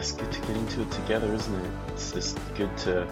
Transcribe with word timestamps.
It's 0.00 0.12
good 0.12 0.32
to 0.32 0.40
get 0.40 0.56
into 0.56 0.80
it 0.80 0.90
together, 0.92 1.34
isn't 1.34 1.54
it? 1.54 1.70
It's 1.88 2.12
just 2.12 2.38
good 2.54 2.74
to 2.78 3.06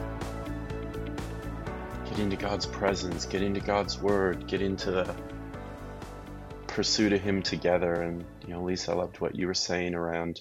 get 2.08 2.18
into 2.18 2.36
God's 2.36 2.64
presence, 2.64 3.26
get 3.26 3.42
into 3.42 3.60
God's 3.60 4.00
word, 4.00 4.46
get 4.46 4.62
into 4.62 4.90
the 4.90 5.14
pursuit 6.66 7.12
of 7.12 7.20
Him 7.20 7.42
together. 7.42 7.92
And, 7.92 8.24
you 8.46 8.54
know, 8.54 8.64
Lisa, 8.64 8.92
I 8.92 8.94
loved 8.94 9.20
what 9.20 9.36
you 9.36 9.48
were 9.48 9.52
saying 9.52 9.94
around, 9.94 10.40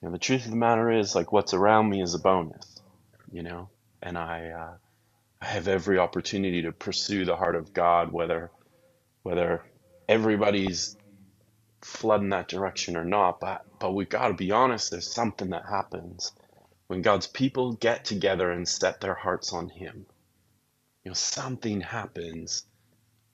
you 0.00 0.08
know, 0.08 0.12
the 0.12 0.18
truth 0.18 0.46
of 0.46 0.50
the 0.50 0.56
matter 0.56 0.90
is, 0.90 1.14
like, 1.14 1.30
what's 1.30 1.52
around 1.52 1.90
me 1.90 2.00
is 2.00 2.14
a 2.14 2.18
bonus, 2.18 2.80
you 3.30 3.42
know? 3.42 3.68
And 4.02 4.16
I, 4.16 4.48
uh, 4.48 4.74
I 5.42 5.44
have 5.44 5.68
every 5.68 5.98
opportunity 5.98 6.62
to 6.62 6.72
pursue 6.72 7.26
the 7.26 7.36
heart 7.36 7.54
of 7.54 7.74
God, 7.74 8.12
whether, 8.12 8.50
whether 9.24 9.62
everybody's 10.08 10.96
flooding 11.86 12.30
that 12.30 12.48
direction 12.48 12.96
or 12.96 13.04
not. 13.04 13.40
But, 13.40 13.64
but 13.80 13.94
we've 13.94 14.08
got 14.08 14.28
to 14.28 14.34
be 14.34 14.50
honest, 14.52 14.90
there's 14.90 15.12
something 15.12 15.50
that 15.50 15.66
happens 15.68 16.32
when 16.88 17.02
God's 17.02 17.26
people 17.26 17.74
get 17.74 18.04
together 18.04 18.50
and 18.50 18.68
set 18.68 19.00
their 19.00 19.14
hearts 19.14 19.52
on 19.52 19.68
Him. 19.68 20.06
You 21.04 21.10
know, 21.10 21.14
something 21.14 21.80
happens 21.80 22.64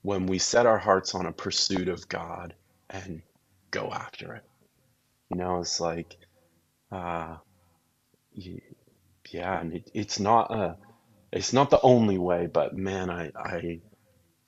when 0.03 0.27
we 0.27 0.39
set 0.39 0.65
our 0.65 0.77
hearts 0.77 1.15
on 1.15 1.25
a 1.25 1.31
pursuit 1.33 1.89
of 1.89 2.07
God 2.09 2.53
and 2.89 3.21
go 3.71 3.89
after 3.91 4.35
it. 4.35 4.43
You 5.29 5.37
know, 5.37 5.59
it's 5.59 5.79
like, 5.79 6.17
uh, 6.91 7.37
yeah, 9.31 9.59
and 9.59 9.73
it, 9.73 9.89
it's 9.93 10.19
not 10.19 10.51
a, 10.51 10.77
it's 11.31 11.53
not 11.53 11.69
the 11.69 11.81
only 11.81 12.17
way, 12.17 12.47
but 12.47 12.75
man, 12.77 13.09
I, 13.09 13.31
I, 13.35 13.81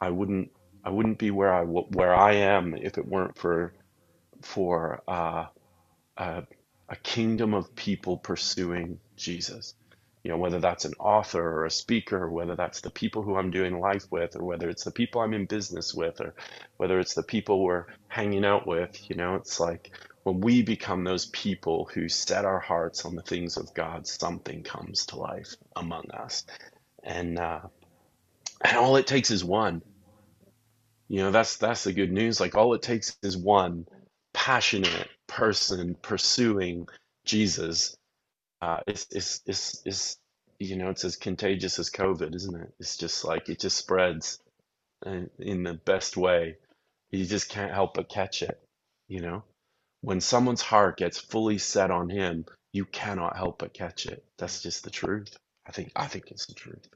I 0.02 0.10
wouldn't, 0.10 0.52
I 0.84 0.90
wouldn't 0.90 1.18
be 1.18 1.32
where 1.32 1.54
I 1.54 1.64
where 1.64 2.14
I 2.14 2.34
am 2.34 2.76
if 2.76 2.98
it 2.98 3.08
weren't 3.08 3.38
for, 3.38 3.74
for 4.46 5.04
uh, 5.10 5.48
a, 6.18 6.44
a 6.90 6.98
kingdom 7.04 7.54
of 7.56 7.76
people 7.76 8.18
pursuing 8.20 9.00
Jesus 9.18 9.66
you 10.24 10.32
know, 10.32 10.38
whether 10.38 10.62
that's 10.62 10.86
an 10.86 10.94
author 11.00 11.42
or 11.42 11.66
a 11.66 11.72
speaker, 11.72 12.32
whether 12.32 12.56
that's 12.56 12.82
the 12.84 12.92
people 12.92 13.24
who 13.24 13.38
I'm 13.38 13.52
doing 13.52 13.80
life 13.82 14.06
with, 14.12 14.38
or 14.38 14.46
whether 14.46 14.70
it's 14.70 14.86
the 14.86 14.92
people 14.92 15.22
I'm 15.22 15.34
in 15.34 15.48
business 15.48 15.96
with, 15.96 16.22
or 16.22 16.36
whether 16.78 17.00
it's 17.02 17.16
the 17.16 17.24
people 17.24 17.64
we're 17.64 17.88
hanging 18.10 18.46
out 18.46 18.68
with, 18.68 19.00
you 19.10 19.18
know, 19.18 19.36
it's 19.38 19.60
like 19.60 19.96
when 20.26 20.42
we 20.42 20.62
become 20.64 21.06
those 21.06 21.28
people 21.28 21.90
who 21.96 22.10
set 22.10 22.46
our 22.46 22.62
hearts 22.62 23.06
on 23.06 23.16
the 23.16 23.24
things 23.24 23.58
of 23.58 23.74
God, 23.74 24.08
something 24.08 24.64
comes 24.64 25.08
to 25.08 25.18
life 25.18 25.56
among 25.76 26.06
us. 26.14 26.46
And, 27.04 27.40
uh, 27.40 27.62
and 28.64 28.78
all 28.78 28.98
it 28.98 29.08
takes 29.08 29.32
is 29.32 29.44
one. 29.46 29.84
You 31.10 31.20
know, 31.24 31.32
that's 31.32 31.58
that's 31.58 31.86
the 31.86 31.94
good 31.94 32.12
news. 32.12 32.40
Like 32.42 32.56
all 32.56 32.74
it 32.76 32.82
takes 32.84 33.18
is 33.24 33.38
one 33.38 33.86
passionate 34.36 35.10
person 35.28 35.96
pursuing 36.04 36.88
Jesus 37.26 37.96
uh, 38.62 38.80
it's, 38.88 39.08
it's, 39.12 39.42
it's, 39.46 39.84
it's, 39.86 40.18
you 40.60 40.78
know, 40.78 40.90
it's 40.90 41.06
as 41.06 41.18
contagious 41.18 41.80
as 41.80 41.92
COVID, 41.92 42.36
isn't 42.36 42.56
it? 42.62 42.74
It's 42.80 42.98
just 42.98 43.26
like 43.26 43.50
it 43.50 43.60
just 43.60 43.78
spreads 43.78 44.40
in, 45.06 45.30
in 45.40 45.64
the 45.64 45.76
best 45.76 46.18
way. 46.18 46.58
You 47.12 47.26
just 47.26 47.50
can't 47.50 47.74
help 47.74 47.96
but 47.96 48.10
catch 48.10 48.42
it, 48.44 48.60
you 49.08 49.22
know? 49.22 49.44
When 50.02 50.22
someone's 50.22 50.64
heart 50.64 50.98
gets 50.98 51.20
fully 51.20 51.60
set 51.60 51.92
on 51.92 52.10
him, 52.10 52.46
you 52.74 52.86
cannot 52.86 53.38
help 53.38 53.60
but 53.60 53.74
catch 53.74 54.08
it. 54.08 54.26
That's 54.40 54.64
just 54.64 54.84
the 54.84 54.92
truth. 54.92 55.38
I 55.68 55.72
think 55.72 55.92
I 55.96 56.08
think 56.08 56.32
it's 56.32 56.48
the 56.48 56.56
truth. 56.56 56.88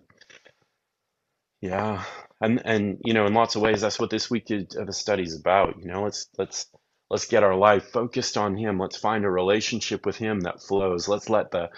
Yeah. 1.61 2.03
And 2.41 2.61
and 2.65 2.99
you 3.05 3.13
know, 3.13 3.25
in 3.27 3.33
lots 3.33 3.55
of 3.55 3.63
ways 3.63 3.81
that's 3.81 3.99
what 3.99 4.11
this 4.11 4.29
week 4.29 4.51
of 4.51 4.87
the 4.87 4.93
study 4.93 5.23
is 5.23 5.35
about. 5.35 5.79
You 5.79 5.87
know, 5.87 6.03
let's 6.03 6.27
let's 6.37 6.67
Let's 7.09 7.27
get 7.27 7.43
our 7.43 7.55
life 7.55 7.91
focused 7.91 8.37
on 8.37 8.55
Him. 8.57 8.79
Let's 8.79 8.97
find 8.97 9.25
a 9.25 9.29
relationship 9.31 10.05
with 10.05 10.17
Him 10.17 10.41
that 10.41 10.61
flows. 10.61 11.07
Let's 11.07 11.29
let 11.29 11.51
the, 11.51 11.69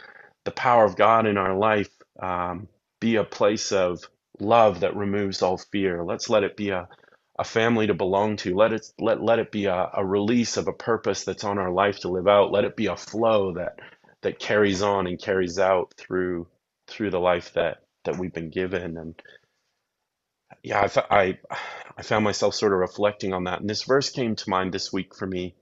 the 0.45 0.51
power 0.51 0.85
of 0.85 0.95
God 0.95 1.25
in 1.27 1.37
our 1.37 1.55
life 1.57 1.89
um, 2.21 2.67
be 2.99 3.15
a 3.15 3.23
place 3.23 3.71
of 3.71 4.03
love 4.39 4.81
that 4.81 4.95
removes 4.95 5.41
all 5.41 5.57
fear. 5.57 6.03
Let's 6.03 6.29
let 6.29 6.43
it 6.43 6.57
be 6.57 6.69
a, 6.69 6.87
a 7.39 7.43
family 7.43 7.87
to 7.87 7.93
belong 7.93 8.37
to. 8.37 8.55
Let 8.55 8.73
it 8.73 8.87
let 8.99 9.21
let 9.21 9.39
it 9.39 9.51
be 9.51 9.65
a, 9.65 9.89
a 9.93 10.05
release 10.05 10.57
of 10.57 10.67
a 10.67 10.73
purpose 10.73 11.23
that's 11.23 11.43
on 11.43 11.57
our 11.57 11.71
life 11.71 11.99
to 12.01 12.09
live 12.09 12.27
out. 12.27 12.51
Let 12.51 12.65
it 12.65 12.75
be 12.75 12.87
a 12.87 12.97
flow 12.97 13.53
that 13.53 13.79
that 14.21 14.39
carries 14.39 14.81
on 14.81 15.07
and 15.07 15.21
carries 15.21 15.59
out 15.59 15.93
through 15.97 16.47
through 16.87 17.11
the 17.11 17.19
life 17.19 17.53
that 17.53 17.83
that 18.05 18.17
we've 18.17 18.33
been 18.33 18.49
given. 18.49 18.97
And 18.97 19.15
yeah, 20.63 20.87
I, 21.09 21.19
I, 21.19 21.39
I 21.97 22.01
found 22.03 22.23
myself 22.23 22.55
sort 22.55 22.73
of 22.73 22.79
reflecting 22.79 23.33
on 23.33 23.45
that. 23.45 23.61
And 23.61 23.69
this 23.69 23.83
verse 23.83 24.09
came 24.09 24.35
to 24.35 24.49
mind 24.49 24.73
this 24.73 24.93
week 24.93 25.15
for 25.15 25.27
me. 25.27 25.55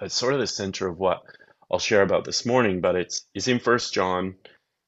That's 0.00 0.14
sort 0.14 0.34
of 0.34 0.40
the 0.40 0.46
center 0.46 0.88
of 0.88 0.98
what 0.98 1.22
I'll 1.70 1.78
share 1.78 2.02
about 2.02 2.24
this 2.24 2.46
morning, 2.46 2.80
but 2.80 2.96
it's, 2.96 3.26
it's 3.34 3.48
in 3.48 3.58
First 3.58 3.94
John 3.94 4.36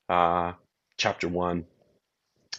uh, 0.08 0.52
chapter 0.96 1.28
1. 1.28 1.64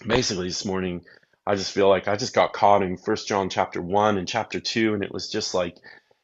Basically, 0.06 0.48
this 0.48 0.66
morning, 0.66 1.02
I 1.46 1.56
just 1.56 1.72
feel 1.74 1.90
like 1.90 2.08
I 2.08 2.16
just 2.16 2.34
got 2.34 2.54
caught 2.54 2.84
in 2.84 2.98
First 2.98 3.28
John 3.28 3.50
chapter 3.50 3.82
1 3.82 4.18
and 4.18 4.28
chapter 4.28 4.60
2, 4.60 4.94
and 4.94 5.04
it 5.04 5.12
was 5.14 5.30
just 5.30 5.54
like, 5.54 5.76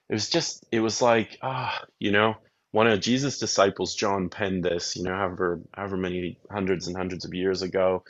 it 0.09 0.13
was 0.13 0.29
just, 0.29 0.65
it 0.71 0.79
was 0.79 1.01
like, 1.01 1.37
ah, 1.41 1.83
you 1.99 2.11
know, 2.11 2.35
one 2.71 2.87
of 2.87 3.01
Jesus' 3.01 3.39
disciples, 3.39 3.95
John, 3.95 4.29
penned 4.29 4.63
this, 4.63 4.95
you 4.95 5.03
know, 5.03 5.15
however, 5.15 5.61
however 5.73 5.97
many 5.97 6.39
hundreds 6.51 6.87
and 6.87 6.97
hundreds 6.97 7.25
of 7.25 7.33
years 7.33 7.61
ago 7.61 8.03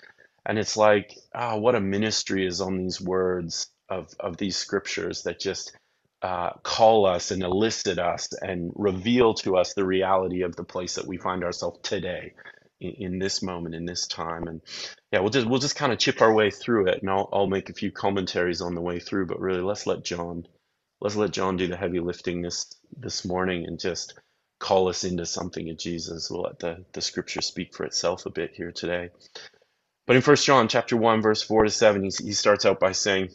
and 0.47 0.59
it's 0.59 0.77
like 0.77 1.15
ah 1.35 1.57
what 1.57 1.75
a 1.75 1.81
ministry 1.81 2.47
is 2.47 2.61
on 2.61 2.77
these 2.77 3.01
words 3.01 3.69
of 3.89 4.09
of 4.19 4.37
these 4.37 4.57
scriptures 4.57 5.23
that 5.23 5.39
just 5.39 5.77
uh, 6.23 6.51
call 6.63 7.05
us 7.05 7.31
and 7.31 7.43
elicit 7.43 7.99
us 7.99 8.33
and 8.41 8.71
reveal 8.75 9.35
to 9.35 9.57
us 9.57 9.75
the 9.75 9.85
reality 9.85 10.41
of 10.43 10.55
the 10.55 10.63
place 10.63 10.95
that 10.95 11.07
we 11.07 11.17
find 11.17 11.43
ourselves 11.43 11.79
today 11.83 12.33
in, 12.81 12.91
in, 12.93 13.19
this 13.19 13.43
moment 13.43 13.75
in 13.75 13.85
this 13.85 14.07
time. 14.07 14.47
And 14.47 14.61
yeah 15.13 15.19
we'll 15.19 15.29
just 15.31 15.47
we'll 15.47 15.59
just 15.59 15.75
kind 15.75 15.93
of 15.93 15.99
chip 15.99 16.21
our 16.21 16.33
way 16.33 16.51
through 16.51 16.87
it 16.87 17.01
and 17.01 17.09
I'll, 17.11 17.29
I'll 17.33 17.47
make 17.47 17.69
a 17.69 17.73
few 17.75 17.91
commentaries 17.91 18.61
on 18.61 18.75
the 18.75 18.81
way 18.81 18.99
through 18.99 19.27
but 19.27 19.39
really 19.39 19.61
let's 19.61 19.87
let 19.87 20.03
john 20.03 20.47
let's 21.01 21.15
let 21.15 21.31
john 21.31 21.57
do 21.57 21.67
the 21.67 21.77
heavy 21.77 21.99
lifting 21.99 22.41
this 22.41 22.75
this 22.97 23.25
morning 23.25 23.65
and 23.67 23.79
just 23.79 24.19
call 24.59 24.89
us 24.89 25.03
into 25.03 25.25
something 25.25 25.69
of 25.69 25.77
jesus. 25.77 26.31
We'll 26.31 26.43
let 26.43 26.59
the 26.59 26.85
the 26.93 27.01
scripture 27.01 27.41
speak 27.41 27.75
for 27.75 27.85
itself 27.85 28.25
a 28.25 28.31
bit 28.31 28.53
here 28.55 28.71
today 28.71 29.11
but 30.07 30.15
in 30.15 30.23
First 30.23 30.45
John 30.45 30.69
chapter 30.69 30.97
1, 30.97 31.21
verse 31.21 31.43
4 31.43 31.65
to 31.65 31.69
7, 31.69 32.03
he, 32.03 32.11
he 32.23 32.33
starts 32.33 32.65
out 32.65 32.79
by 32.79 32.93
saying, 32.93 33.29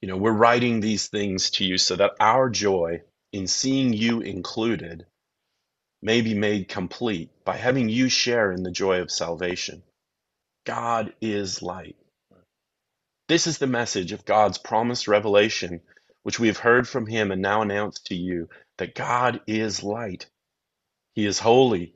You 0.00 0.08
know, 0.08 0.16
we're 0.16 0.32
writing 0.32 0.80
these 0.80 1.08
things 1.08 1.50
to 1.52 1.64
you 1.64 1.78
so 1.78 1.96
that 1.96 2.12
our 2.20 2.48
joy 2.50 3.02
in 3.32 3.48
seeing 3.48 3.92
you 3.92 4.20
included 4.20 5.06
may 6.02 6.22
be 6.22 6.34
made 6.34 6.68
complete 6.68 7.30
by 7.44 7.56
having 7.56 7.88
you 7.88 8.08
share 8.08 8.52
in 8.52 8.62
the 8.62 8.70
joy 8.70 9.00
of 9.00 9.10
salvation. 9.10 9.82
God 10.64 11.12
is 11.20 11.62
light. 11.62 11.96
This 13.28 13.46
is 13.46 13.58
the 13.58 13.66
message 13.66 14.12
of 14.12 14.24
God's 14.24 14.58
promised 14.58 15.08
revelation, 15.08 15.80
which 16.22 16.38
we 16.40 16.48
have 16.48 16.58
heard 16.58 16.88
from 16.88 17.06
him 17.06 17.32
and 17.32 17.42
now 17.42 17.62
announced 17.62 18.06
to 18.06 18.14
you 18.14 18.48
that 18.78 18.94
God 18.94 19.40
is 19.46 19.82
light. 19.82 20.28
He 21.14 21.26
is 21.26 21.38
holy 21.38 21.94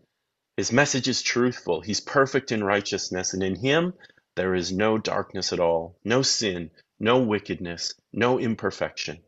his 0.57 0.71
message 0.71 1.09
is 1.09 1.21
truthful. 1.21 1.81
He's 1.81 2.01
perfect 2.01 2.53
in 2.53 2.63
righteousness, 2.63 3.35
and 3.35 3.43
in 3.43 3.57
him 3.57 3.95
there 4.37 4.55
is 4.55 4.73
no 4.73 4.99
darkness 4.99 5.53
at 5.53 5.59
all, 5.59 5.99
no 6.05 6.23
sin, 6.23 6.71
no 7.01 7.19
wickedness, 7.19 7.95
no 8.13 8.39
imperfection. 8.39 9.19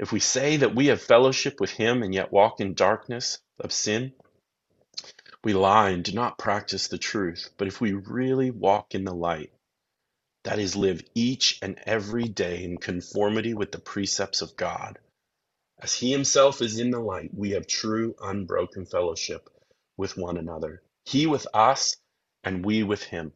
If 0.00 0.10
we 0.10 0.18
say 0.18 0.56
that 0.56 0.74
we 0.74 0.86
have 0.86 1.00
fellowship 1.00 1.60
with 1.60 1.70
him 1.70 2.02
and 2.02 2.12
yet 2.12 2.32
walk 2.32 2.60
in 2.60 2.74
darkness 2.74 3.38
of 3.60 3.72
sin, 3.72 4.14
we 5.44 5.54
lie 5.54 5.90
and 5.90 6.02
do 6.02 6.12
not 6.12 6.38
practice 6.38 6.88
the 6.88 6.98
truth. 6.98 7.50
But 7.56 7.68
if 7.68 7.80
we 7.80 7.92
really 7.92 8.50
walk 8.50 8.96
in 8.96 9.04
the 9.04 9.14
light, 9.14 9.52
that 10.42 10.58
is, 10.58 10.74
live 10.74 11.02
each 11.14 11.60
and 11.62 11.78
every 11.86 12.24
day 12.24 12.64
in 12.64 12.78
conformity 12.78 13.54
with 13.54 13.70
the 13.70 13.78
precepts 13.78 14.42
of 14.42 14.56
God, 14.56 14.98
as 15.78 15.94
he 15.94 16.10
himself 16.10 16.60
is 16.60 16.80
in 16.80 16.90
the 16.90 17.00
light, 17.00 17.30
we 17.32 17.50
have 17.50 17.66
true, 17.66 18.16
unbroken 18.20 18.86
fellowship 18.86 19.48
with 19.96 20.16
one 20.16 20.36
another, 20.36 20.82
he 21.04 21.26
with 21.26 21.46
us, 21.54 21.96
and 22.44 22.64
we 22.64 22.82
with 22.82 23.02
him. 23.02 23.32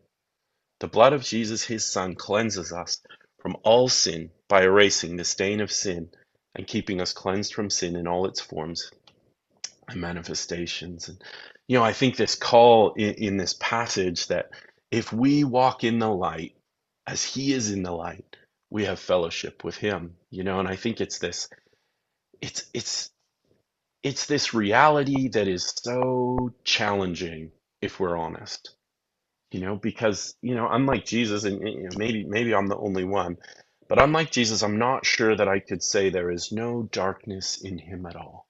The 0.80 0.88
blood 0.88 1.12
of 1.12 1.22
Jesus, 1.22 1.64
his 1.64 1.84
Son, 1.84 2.14
cleanses 2.14 2.72
us 2.72 3.02
from 3.40 3.56
all 3.64 3.88
sin 3.88 4.30
by 4.48 4.62
erasing 4.62 5.16
the 5.16 5.24
stain 5.24 5.60
of 5.60 5.72
sin 5.72 6.10
and 6.54 6.66
keeping 6.66 7.00
us 7.00 7.12
cleansed 7.12 7.54
from 7.54 7.70
sin 7.70 7.96
in 7.96 8.06
all 8.06 8.26
its 8.26 8.40
forms 8.40 8.90
and 9.88 10.00
manifestations. 10.00 11.08
And, 11.08 11.22
you 11.68 11.78
know, 11.78 11.84
I 11.84 11.92
think 11.92 12.16
this 12.16 12.34
call 12.34 12.94
in, 12.94 13.14
in 13.14 13.36
this 13.36 13.54
passage 13.60 14.28
that 14.28 14.50
if 14.90 15.12
we 15.12 15.44
walk 15.44 15.84
in 15.84 15.98
the 15.98 16.10
light 16.10 16.56
as 17.06 17.24
he 17.24 17.52
is 17.52 17.70
in 17.70 17.82
the 17.82 17.92
light, 17.92 18.36
we 18.70 18.84
have 18.84 18.98
fellowship 19.00 19.64
with 19.64 19.76
him, 19.76 20.16
you 20.30 20.44
know, 20.44 20.60
and 20.60 20.68
I 20.68 20.76
think 20.76 21.00
it's 21.00 21.18
this, 21.18 21.48
it's, 22.40 22.68
it's, 22.72 23.10
it's 24.02 24.26
this 24.26 24.54
reality 24.54 25.28
that 25.28 25.48
is 25.48 25.74
so 25.82 26.50
challenging 26.64 27.52
if 27.82 28.00
we're 28.00 28.16
honest 28.16 28.76
you 29.52 29.60
know 29.60 29.76
because 29.76 30.34
you 30.42 30.54
know 30.54 30.68
unlike 30.70 31.04
jesus 31.06 31.44
and 31.44 31.60
you 31.66 31.84
know, 31.84 31.90
maybe 31.96 32.24
maybe 32.24 32.54
i'm 32.54 32.68
the 32.68 32.78
only 32.78 33.04
one 33.04 33.36
but 33.88 34.00
unlike 34.02 34.30
jesus 34.30 34.62
i'm 34.62 34.78
not 34.78 35.06
sure 35.06 35.36
that 35.36 35.48
i 35.48 35.60
could 35.60 35.82
say 35.82 36.10
there 36.10 36.30
is 36.30 36.52
no 36.52 36.84
darkness 36.92 37.60
in 37.62 37.78
him 37.78 38.06
at 38.06 38.16
all 38.16 38.40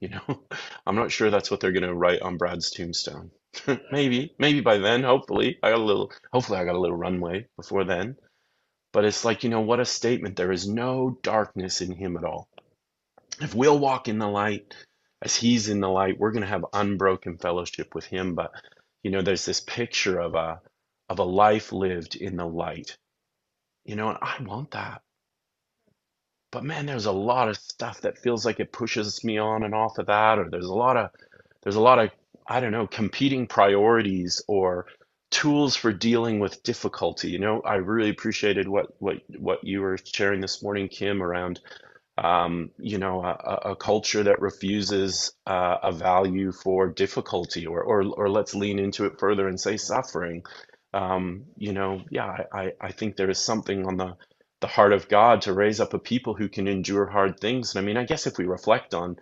You 0.00 0.10
know, 0.10 0.42
I'm 0.86 0.96
not 0.96 1.12
sure 1.12 1.30
that's 1.30 1.50
what 1.50 1.60
they're 1.60 1.72
going 1.72 1.84
to 1.84 1.94
write 1.94 2.22
on 2.22 2.36
Brad's 2.38 2.70
tombstone. 2.70 3.32
maybe, 3.92 4.34
maybe 4.38 4.60
by 4.60 4.78
then, 4.78 5.04
hopefully, 5.04 5.58
I 5.62 5.70
got 5.70 5.80
a 5.80 5.84
little, 5.84 6.12
hopefully, 6.32 6.58
I 6.58 6.64
got 6.64 6.76
a 6.76 6.80
little 6.80 6.96
runway 6.96 7.46
before 7.56 7.84
then. 7.84 8.16
But 8.92 9.04
it's 9.04 9.24
like, 9.24 9.44
you 9.44 9.50
know, 9.50 9.62
what 9.62 9.80
a 9.80 9.84
statement. 9.86 10.36
There 10.36 10.52
is 10.52 10.68
no 10.68 11.18
darkness 11.22 11.80
in 11.82 11.92
him 11.92 12.16
at 12.16 12.24
all. 12.24 12.48
If 13.40 13.54
we'll 13.54 13.78
walk 13.78 14.08
in 14.08 14.18
the 14.18 14.28
light 14.28 14.74
as 15.22 15.36
he's 15.36 15.68
in 15.68 15.80
the 15.80 15.88
light, 15.88 16.18
we're 16.18 16.32
going 16.32 16.42
to 16.42 16.48
have 16.48 16.66
unbroken 16.72 17.38
fellowship 17.38 17.94
with 17.94 18.04
him. 18.04 18.34
But, 18.34 18.52
you 19.02 19.10
know, 19.10 19.22
there's 19.22 19.44
this 19.46 19.60
picture 19.60 20.20
of 20.20 20.34
a, 20.34 20.60
of 21.08 21.18
a 21.20 21.24
life 21.24 21.72
lived 21.72 22.16
in 22.16 22.36
the 22.36 22.46
light. 22.46 22.96
You 23.84 23.96
know, 23.96 24.10
and 24.10 24.18
I 24.20 24.36
want 24.42 24.72
that. 24.72 25.02
But 26.52 26.64
man, 26.64 26.86
there's 26.86 27.06
a 27.06 27.12
lot 27.12 27.48
of 27.48 27.56
stuff 27.56 28.02
that 28.02 28.18
feels 28.18 28.44
like 28.44 28.60
it 28.60 28.72
pushes 28.72 29.24
me 29.24 29.38
on 29.38 29.62
and 29.62 29.74
off 29.74 29.98
of 29.98 30.06
that, 30.06 30.38
or 30.38 30.50
there's 30.50 30.66
a 30.66 30.74
lot 30.74 30.96
of 30.96 31.10
there's 31.62 31.76
a 31.76 31.80
lot 31.80 31.98
of 31.98 32.10
I 32.46 32.60
don't 32.60 32.72
know, 32.72 32.86
competing 32.86 33.46
priorities 33.46 34.42
or 34.46 34.86
tools 35.30 35.76
for 35.76 35.92
dealing 35.92 36.40
with 36.40 36.62
difficulty. 36.62 37.30
You 37.30 37.38
know, 37.38 37.62
I 37.62 37.76
really 37.76 38.10
appreciated 38.10 38.68
what 38.68 38.88
what 39.00 39.22
what 39.38 39.64
you 39.64 39.80
were 39.80 39.98
sharing 40.04 40.40
this 40.42 40.62
morning, 40.62 40.88
Kim, 40.88 41.22
around 41.22 41.60
um, 42.18 42.70
you 42.78 42.98
know 42.98 43.22
a, 43.24 43.72
a 43.72 43.76
culture 43.76 44.22
that 44.24 44.40
refuses 44.40 45.32
uh, 45.46 45.78
a 45.82 45.92
value 45.92 46.52
for 46.52 46.88
difficulty, 46.88 47.66
or, 47.66 47.82
or 47.82 48.04
or 48.04 48.30
let's 48.30 48.54
lean 48.54 48.78
into 48.78 49.06
it 49.06 49.18
further 49.18 49.48
and 49.48 49.60
say 49.60 49.76
suffering. 49.76 50.44
Um, 50.94 51.44
you 51.56 51.72
know, 51.72 52.02
yeah, 52.10 52.44
I 52.52 52.72
I 52.80 52.92
think 52.92 53.16
there 53.16 53.30
is 53.30 53.38
something 53.40 53.86
on 53.86 53.96
the 53.96 54.16
the 54.60 54.66
heart 54.68 54.92
of 54.92 55.08
God 55.08 55.42
to 55.42 55.52
raise 55.54 55.80
up 55.80 55.94
a 55.94 55.98
people 55.98 56.34
who 56.34 56.48
can 56.48 56.68
endure 56.68 57.06
hard 57.06 57.40
things. 57.40 57.74
And 57.74 57.84
I 57.84 57.86
mean, 57.86 57.96
I 57.98 58.04
guess 58.04 58.26
if 58.26 58.38
we 58.38 58.44
reflect 58.46 58.94
on 58.94 59.16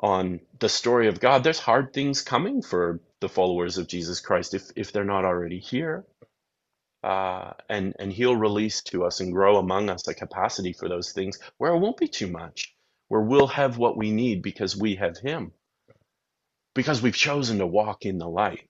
on 0.00 0.40
the 0.60 0.68
story 0.68 1.08
of 1.08 1.20
God, 1.20 1.44
there's 1.44 1.58
hard 1.60 1.92
things 1.92 2.22
coming 2.22 2.62
for 2.62 3.00
the 3.20 3.28
followers 3.28 3.78
of 3.78 3.88
Jesus 3.88 4.20
Christ 4.20 4.54
if 4.54 4.64
if 4.76 4.92
they're 4.92 5.04
not 5.04 5.24
already 5.24 5.58
here. 5.60 6.04
Uh, 7.02 7.52
and 7.68 7.94
and 7.98 8.12
He'll 8.12 8.36
release 8.36 8.82
to 8.84 9.04
us 9.04 9.20
and 9.20 9.32
grow 9.32 9.58
among 9.58 9.90
us 9.90 10.08
a 10.08 10.14
capacity 10.14 10.72
for 10.72 10.88
those 10.88 11.12
things 11.12 11.38
where 11.58 11.72
it 11.72 11.78
won't 11.78 11.98
be 11.98 12.08
too 12.08 12.28
much, 12.28 12.74
where 13.08 13.22
we'll 13.22 13.48
have 13.48 13.78
what 13.78 13.96
we 13.96 14.12
need 14.12 14.42
because 14.42 14.76
we 14.76 14.96
have 14.96 15.18
Him, 15.18 15.52
because 16.74 17.02
we've 17.02 17.16
chosen 17.16 17.58
to 17.58 17.66
walk 17.66 18.06
in 18.06 18.18
the 18.18 18.28
light. 18.28 18.68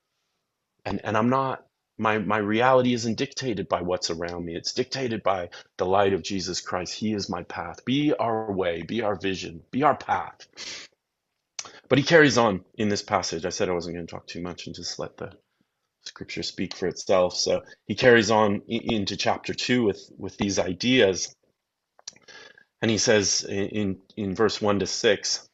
And 0.84 1.00
and 1.05 1.17
I'm 1.17 1.31
not 1.31 1.64
my 1.99 2.19
my 2.19 2.38
reality 2.38 2.94
isn't 2.94 3.19
dictated 3.19 3.69
by 3.69 3.82
what's 3.82 4.11
around 4.11 4.44
me. 4.44 4.56
It's 4.56 4.75
dictated 4.75 5.22
by 5.22 5.50
the 5.79 5.87
light 5.87 6.12
of 6.12 6.22
Jesus 6.22 6.61
Christ. 6.61 6.94
He 6.94 7.14
is 7.14 7.29
my 7.31 7.44
path. 7.44 7.84
Be 7.84 8.12
our 8.14 8.52
way, 8.52 8.82
be 8.82 9.02
our 9.02 9.17
vision, 9.17 9.62
be 9.70 9.82
our 9.82 9.96
path. 9.96 10.46
But 11.88 11.99
he 11.99 12.05
carries 12.05 12.38
on 12.38 12.64
in 12.76 12.88
this 12.88 13.02
passage. 13.02 13.46
I 13.46 13.50
said 13.50 13.69
I 13.69 13.72
wasn't 13.72 13.96
going 13.96 14.06
to 14.06 14.11
talk 14.11 14.26
too 14.26 14.43
much 14.43 14.67
and 14.67 14.76
just 14.76 14.99
let 14.99 15.17
the 15.19 15.32
scripture 16.06 16.43
speak 16.43 16.75
for 16.75 16.87
itself. 16.87 17.37
So 17.37 17.62
he 17.87 17.94
carries 17.94 18.31
on 18.31 18.62
into 18.69 19.17
chapter 19.17 19.55
2 19.55 19.85
with 19.85 20.11
with 20.19 20.37
these 20.37 20.58
ideas. 20.58 21.35
And 22.82 22.91
he 22.91 22.99
says 22.99 23.44
in 23.49 23.99
in 24.17 24.35
verse 24.35 24.61
1 24.61 24.81
to 24.81 24.87
6, 24.87 25.49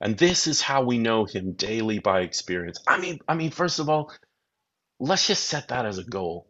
and 0.00 0.16
this 0.16 0.46
is 0.46 0.62
how 0.62 0.82
we 0.82 0.98
know 0.98 1.24
him 1.24 1.52
daily 1.52 1.98
by 1.98 2.20
experience. 2.20 2.78
I 2.86 2.98
mean, 2.98 3.18
I 3.28 3.34
mean 3.34 3.50
first 3.50 3.78
of 3.78 3.88
all, 3.88 4.12
let's 4.98 5.26
just 5.26 5.44
set 5.44 5.68
that 5.68 5.86
as 5.86 5.98
a 5.98 6.04
goal 6.04 6.46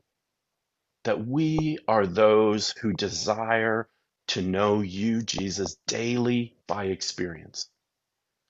that 1.05 1.27
we 1.27 1.79
are 1.89 2.07
those 2.07 2.73
who 2.81 2.93
desire 2.93 3.89
to 4.29 4.43
know 4.43 4.81
you, 4.81 5.23
Jesus, 5.23 5.77
daily 5.87 6.55
by 6.67 6.85
experience. 6.87 7.69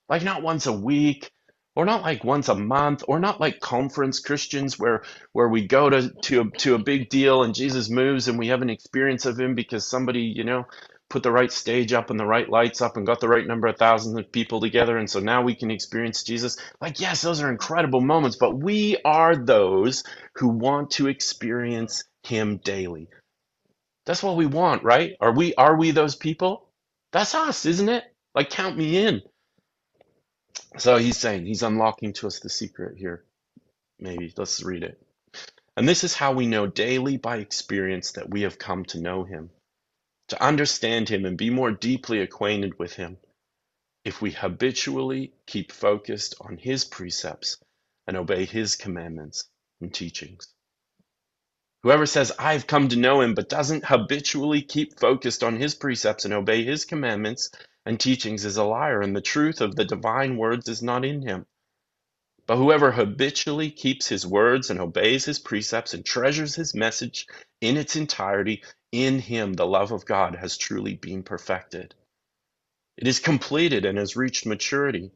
Like 0.09 0.23
not 0.23 0.43
once 0.43 0.67
a 0.67 0.73
week, 0.73 1.31
or 1.75 1.85
not 1.85 2.03
like 2.03 2.23
once 2.23 2.49
a 2.49 2.55
month, 2.55 3.03
or 3.07 3.19
not 3.19 3.39
like 3.41 3.59
conference 3.59 4.19
Christians 4.19 4.79
where 4.79 5.03
where 5.33 5.49
we 5.49 5.67
go 5.67 5.89
to 5.89 6.09
to 6.23 6.41
a, 6.41 6.57
to 6.59 6.75
a 6.75 6.83
big 6.83 7.09
deal 7.09 7.43
and 7.43 7.55
Jesus 7.55 7.89
moves 7.89 8.27
and 8.27 8.39
we 8.39 8.47
have 8.47 8.61
an 8.61 8.69
experience 8.69 9.25
of 9.25 9.39
him 9.39 9.55
because 9.55 9.87
somebody, 9.87 10.21
you 10.21 10.43
know, 10.43 10.65
put 11.09 11.23
the 11.23 11.31
right 11.31 11.51
stage 11.51 11.93
up 11.93 12.09
and 12.09 12.19
the 12.19 12.25
right 12.25 12.49
lights 12.49 12.81
up 12.81 12.97
and 12.97 13.05
got 13.05 13.19
the 13.19 13.29
right 13.29 13.45
number 13.45 13.67
of 13.67 13.77
thousands 13.77 14.17
of 14.17 14.31
people 14.31 14.61
together. 14.61 14.97
And 14.97 15.09
so 15.09 15.19
now 15.19 15.43
we 15.43 15.55
can 15.55 15.71
experience 15.71 16.23
Jesus. 16.23 16.57
Like, 16.81 16.99
yes, 16.99 17.21
those 17.21 17.41
are 17.41 17.51
incredible 17.51 18.01
moments, 18.01 18.37
but 18.37 18.57
we 18.57 18.97
are 19.05 19.35
those 19.35 20.03
who 20.35 20.49
want 20.49 20.91
to 20.91 21.07
experience 21.07 22.03
him 22.23 22.59
daily. 22.63 23.09
That's 24.05 24.23
what 24.23 24.37
we 24.37 24.45
want, 24.47 24.83
right? 24.83 25.13
Are 25.21 25.33
we 25.33 25.53
are 25.55 25.77
we 25.77 25.91
those 25.91 26.15
people? 26.15 26.69
That's 27.11 27.35
us, 27.35 27.65
isn't 27.65 27.89
it? 27.89 28.03
Like 28.33 28.49
count 28.49 28.77
me 28.77 28.97
in. 29.05 29.21
So 30.77 30.97
he's 30.97 31.17
saying 31.17 31.45
he's 31.45 31.63
unlocking 31.63 32.13
to 32.13 32.27
us 32.27 32.39
the 32.39 32.49
secret 32.49 32.97
here. 32.97 33.23
Maybe 33.99 34.33
let's 34.37 34.63
read 34.63 34.83
it. 34.83 35.01
And 35.77 35.87
this 35.87 36.03
is 36.03 36.15
how 36.15 36.33
we 36.33 36.47
know 36.47 36.67
daily 36.67 37.17
by 37.17 37.37
experience 37.37 38.13
that 38.13 38.29
we 38.29 38.41
have 38.43 38.59
come 38.59 38.85
to 38.85 39.01
know 39.01 39.23
him 39.23 39.49
to 40.31 40.41
understand 40.41 41.09
Him 41.09 41.25
and 41.25 41.37
be 41.37 41.49
more 41.49 41.71
deeply 41.71 42.21
acquainted 42.21 42.79
with 42.79 42.93
Him 42.93 43.17
if 44.05 44.21
we 44.21 44.31
habitually 44.31 45.33
keep 45.45 45.73
focused 45.73 46.35
on 46.39 46.57
His 46.57 46.85
precepts 46.85 47.57
and 48.07 48.15
obey 48.15 48.45
His 48.45 48.77
commandments 48.77 49.49
and 49.81 49.93
teachings. 49.93 50.47
Whoever 51.83 52.05
says, 52.05 52.31
I've 52.39 52.65
come 52.65 52.87
to 52.89 52.95
know 52.95 53.19
Him, 53.19 53.33
but 53.33 53.49
doesn't 53.49 53.83
habitually 53.85 54.61
keep 54.61 54.99
focused 55.01 55.43
on 55.43 55.57
His 55.57 55.75
precepts 55.75 56.23
and 56.23 56.33
obey 56.33 56.63
His 56.63 56.85
commandments 56.85 57.51
and 57.85 57.99
teachings 57.99 58.45
is 58.45 58.57
a 58.57 58.63
liar, 58.63 59.01
and 59.01 59.15
the 59.15 59.21
truth 59.21 59.61
of 59.61 59.75
the 59.75 59.85
divine 59.85 60.37
words 60.37 60.69
is 60.69 60.83
not 60.83 61.03
in 61.03 61.21
him. 61.21 61.45
But 62.45 62.57
whoever 62.57 62.91
habitually 62.91 63.71
keeps 63.71 64.07
his 64.07 64.25
words 64.25 64.69
and 64.69 64.79
obeys 64.79 65.25
his 65.25 65.39
precepts 65.39 65.93
and 65.93 66.05
treasures 66.05 66.55
his 66.55 66.75
message 66.75 67.27
in 67.61 67.77
its 67.77 67.95
entirety, 67.95 68.63
in 68.91 69.19
him 69.19 69.53
the 69.53 69.65
love 69.65 69.91
of 69.91 70.05
God 70.05 70.35
has 70.35 70.57
truly 70.57 70.95
been 70.95 71.23
perfected. 71.23 71.95
It 72.97 73.07
is 73.07 73.19
completed 73.19 73.85
and 73.85 73.97
has 73.97 74.15
reached 74.15 74.45
maturity. 74.45 75.11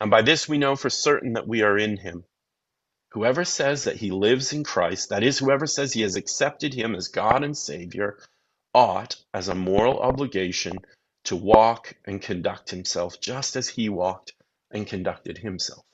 And 0.00 0.10
by 0.10 0.22
this 0.22 0.48
we 0.48 0.58
know 0.58 0.76
for 0.76 0.90
certain 0.90 1.32
that 1.32 1.48
we 1.48 1.62
are 1.62 1.78
in 1.78 1.96
him. 1.96 2.24
Whoever 3.12 3.44
says 3.44 3.84
that 3.84 3.96
he 3.96 4.10
lives 4.10 4.52
in 4.52 4.64
Christ, 4.64 5.08
that 5.08 5.22
is, 5.22 5.38
whoever 5.38 5.66
says 5.66 5.92
he 5.92 6.02
has 6.02 6.16
accepted 6.16 6.74
him 6.74 6.94
as 6.94 7.08
God 7.08 7.44
and 7.44 7.56
Savior, 7.56 8.18
ought, 8.74 9.16
as 9.32 9.48
a 9.48 9.54
moral 9.54 10.00
obligation, 10.00 10.78
to 11.24 11.36
walk 11.36 11.94
and 12.06 12.22
conduct 12.22 12.70
himself 12.70 13.20
just 13.20 13.56
as 13.56 13.68
he 13.68 13.88
walked 13.88 14.34
and 14.72 14.86
conducted 14.86 15.38
himself. 15.38 15.84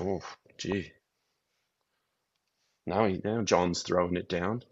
Oh, 0.00 0.22
gee. 0.58 0.92
Now, 2.86 3.08
now 3.24 3.42
John's 3.42 3.82
throwing 3.82 4.16
it 4.16 4.28
down. 4.28 4.62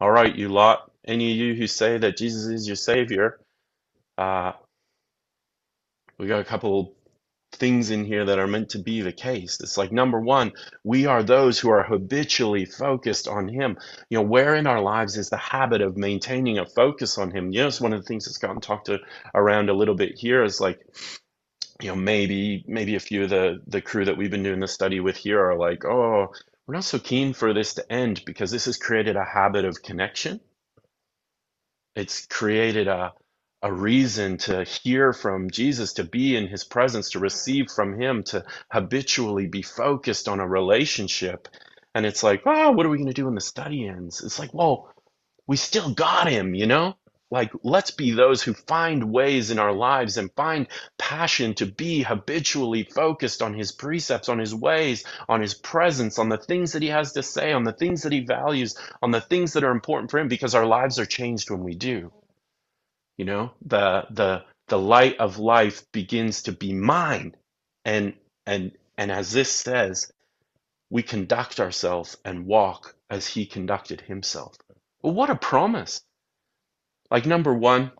All 0.00 0.10
right, 0.10 0.34
you 0.34 0.48
lot, 0.48 0.90
any 1.06 1.32
of 1.32 1.38
you 1.38 1.54
who 1.54 1.66
say 1.66 1.98
that 1.98 2.18
Jesus 2.18 2.46
is 2.46 2.66
your 2.66 2.76
Savior, 2.76 3.40
uh, 4.18 4.52
we 6.18 6.26
got 6.28 6.40
a 6.40 6.44
couple 6.44 6.94
things 7.52 7.90
in 7.90 8.04
here 8.04 8.24
that 8.24 8.38
are 8.38 8.46
meant 8.46 8.70
to 8.70 8.78
be 8.78 9.02
the 9.02 9.12
case. 9.12 9.60
It's 9.60 9.76
like 9.76 9.92
number 9.92 10.18
one, 10.20 10.52
we 10.84 11.06
are 11.06 11.22
those 11.22 11.58
who 11.58 11.70
are 11.70 11.82
habitually 11.82 12.64
focused 12.64 13.28
on 13.28 13.48
Him. 13.48 13.76
You 14.10 14.18
know, 14.18 14.24
where 14.24 14.54
in 14.54 14.66
our 14.66 14.80
lives 14.80 15.16
is 15.16 15.30
the 15.30 15.36
habit 15.36 15.80
of 15.80 15.96
maintaining 15.96 16.58
a 16.58 16.66
focus 16.66 17.18
on 17.18 17.30
Him? 17.30 17.52
You 17.52 17.62
know, 17.62 17.66
it's 17.68 17.80
one 17.80 17.92
of 17.92 18.00
the 18.00 18.06
things 18.06 18.24
that's 18.24 18.38
gotten 18.38 18.60
talked 18.60 18.86
to, 18.86 19.00
around 19.34 19.68
a 19.68 19.74
little 19.74 19.94
bit 19.94 20.18
here 20.18 20.42
is 20.42 20.60
like, 20.60 20.80
you 21.80 21.88
know, 21.88 21.96
maybe 21.96 22.64
maybe 22.66 22.94
a 22.94 23.00
few 23.00 23.24
of 23.24 23.30
the 23.30 23.60
the 23.66 23.80
crew 23.80 24.04
that 24.04 24.16
we've 24.16 24.30
been 24.30 24.42
doing 24.42 24.60
the 24.60 24.68
study 24.68 25.00
with 25.00 25.16
here 25.16 25.40
are 25.40 25.56
like, 25.56 25.84
oh, 25.84 26.32
we're 26.66 26.74
not 26.74 26.84
so 26.84 26.98
keen 26.98 27.32
for 27.32 27.52
this 27.52 27.74
to 27.74 27.92
end 27.92 28.22
because 28.24 28.50
this 28.50 28.66
has 28.66 28.76
created 28.76 29.16
a 29.16 29.24
habit 29.24 29.64
of 29.64 29.82
connection. 29.82 30.40
It's 31.94 32.26
created 32.26 32.88
a 32.88 33.12
a 33.62 33.72
reason 33.72 34.38
to 34.38 34.64
hear 34.64 35.12
from 35.12 35.50
Jesus, 35.50 35.94
to 35.94 36.04
be 36.04 36.36
in 36.36 36.48
his 36.48 36.64
presence, 36.64 37.10
to 37.10 37.20
receive 37.20 37.70
from 37.70 38.00
him, 38.00 38.24
to 38.24 38.44
habitually 38.70 39.46
be 39.46 39.62
focused 39.62 40.28
on 40.28 40.40
a 40.40 40.48
relationship. 40.48 41.48
And 41.94 42.06
it's 42.06 42.22
like, 42.22 42.42
oh, 42.46 42.72
what 42.72 42.86
are 42.86 42.88
we 42.90 42.98
going 42.98 43.08
to 43.08 43.14
do 43.14 43.26
when 43.26 43.34
the 43.34 43.40
study 43.40 43.86
ends? 43.86 44.22
It's 44.24 44.38
like, 44.38 44.54
well, 44.54 44.92
we 45.46 45.56
still 45.56 45.94
got 45.94 46.28
him, 46.28 46.54
you 46.54 46.66
know? 46.66 46.96
Like, 47.30 47.52
let's 47.62 47.90
be 47.90 48.10
those 48.12 48.42
who 48.42 48.54
find 48.54 49.12
ways 49.12 49.50
in 49.50 49.58
our 49.58 49.72
lives 49.72 50.18
and 50.18 50.30
find 50.34 50.68
passion 50.98 51.54
to 51.54 51.66
be 51.66 52.02
habitually 52.02 52.84
focused 52.84 53.42
on 53.42 53.54
his 53.54 53.72
precepts, 53.72 54.28
on 54.28 54.38
his 54.38 54.54
ways, 54.54 55.04
on 55.28 55.40
his 55.40 55.54
presence, 55.54 56.18
on 56.18 56.28
the 56.28 56.38
things 56.38 56.72
that 56.72 56.82
he 56.82 56.88
has 56.88 57.12
to 57.12 57.22
say, 57.22 57.52
on 57.52 57.64
the 57.64 57.72
things 57.72 58.02
that 58.02 58.12
he 58.12 58.20
values, 58.20 58.76
on 59.02 59.12
the 59.12 59.20
things 59.20 59.54
that 59.54 59.64
are 59.64 59.70
important 59.72 60.10
for 60.10 60.18
him, 60.18 60.28
because 60.28 60.54
our 60.54 60.66
lives 60.66 60.98
are 60.98 61.06
changed 61.06 61.50
when 61.50 61.64
we 61.64 61.74
do. 61.74 62.12
You 63.18 63.24
know, 63.26 63.52
the 63.64 64.04
the 64.10 64.44
the 64.68 64.78
light 64.78 65.18
of 65.18 65.38
life 65.38 65.84
begins 65.92 66.42
to 66.44 66.52
be 66.52 66.72
mine. 66.72 67.36
And 67.84 68.14
and 68.46 68.72
and 68.98 69.12
as 69.12 69.32
this 69.32 69.52
says, 69.52 70.12
we 70.90 71.02
conduct 71.02 71.60
ourselves 71.60 72.16
and 72.24 72.46
walk 72.46 72.94
as 73.10 73.26
he 73.26 73.46
conducted 73.46 74.00
himself. 74.02 74.56
Well, 75.02 75.14
what 75.14 75.30
a 75.30 75.36
promise. 75.36 76.00
Like, 77.10 77.26
number 77.26 77.54
one, 77.54 77.92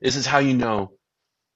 this 0.00 0.16
is 0.16 0.26
how 0.26 0.38
you 0.38 0.54
know 0.54 0.92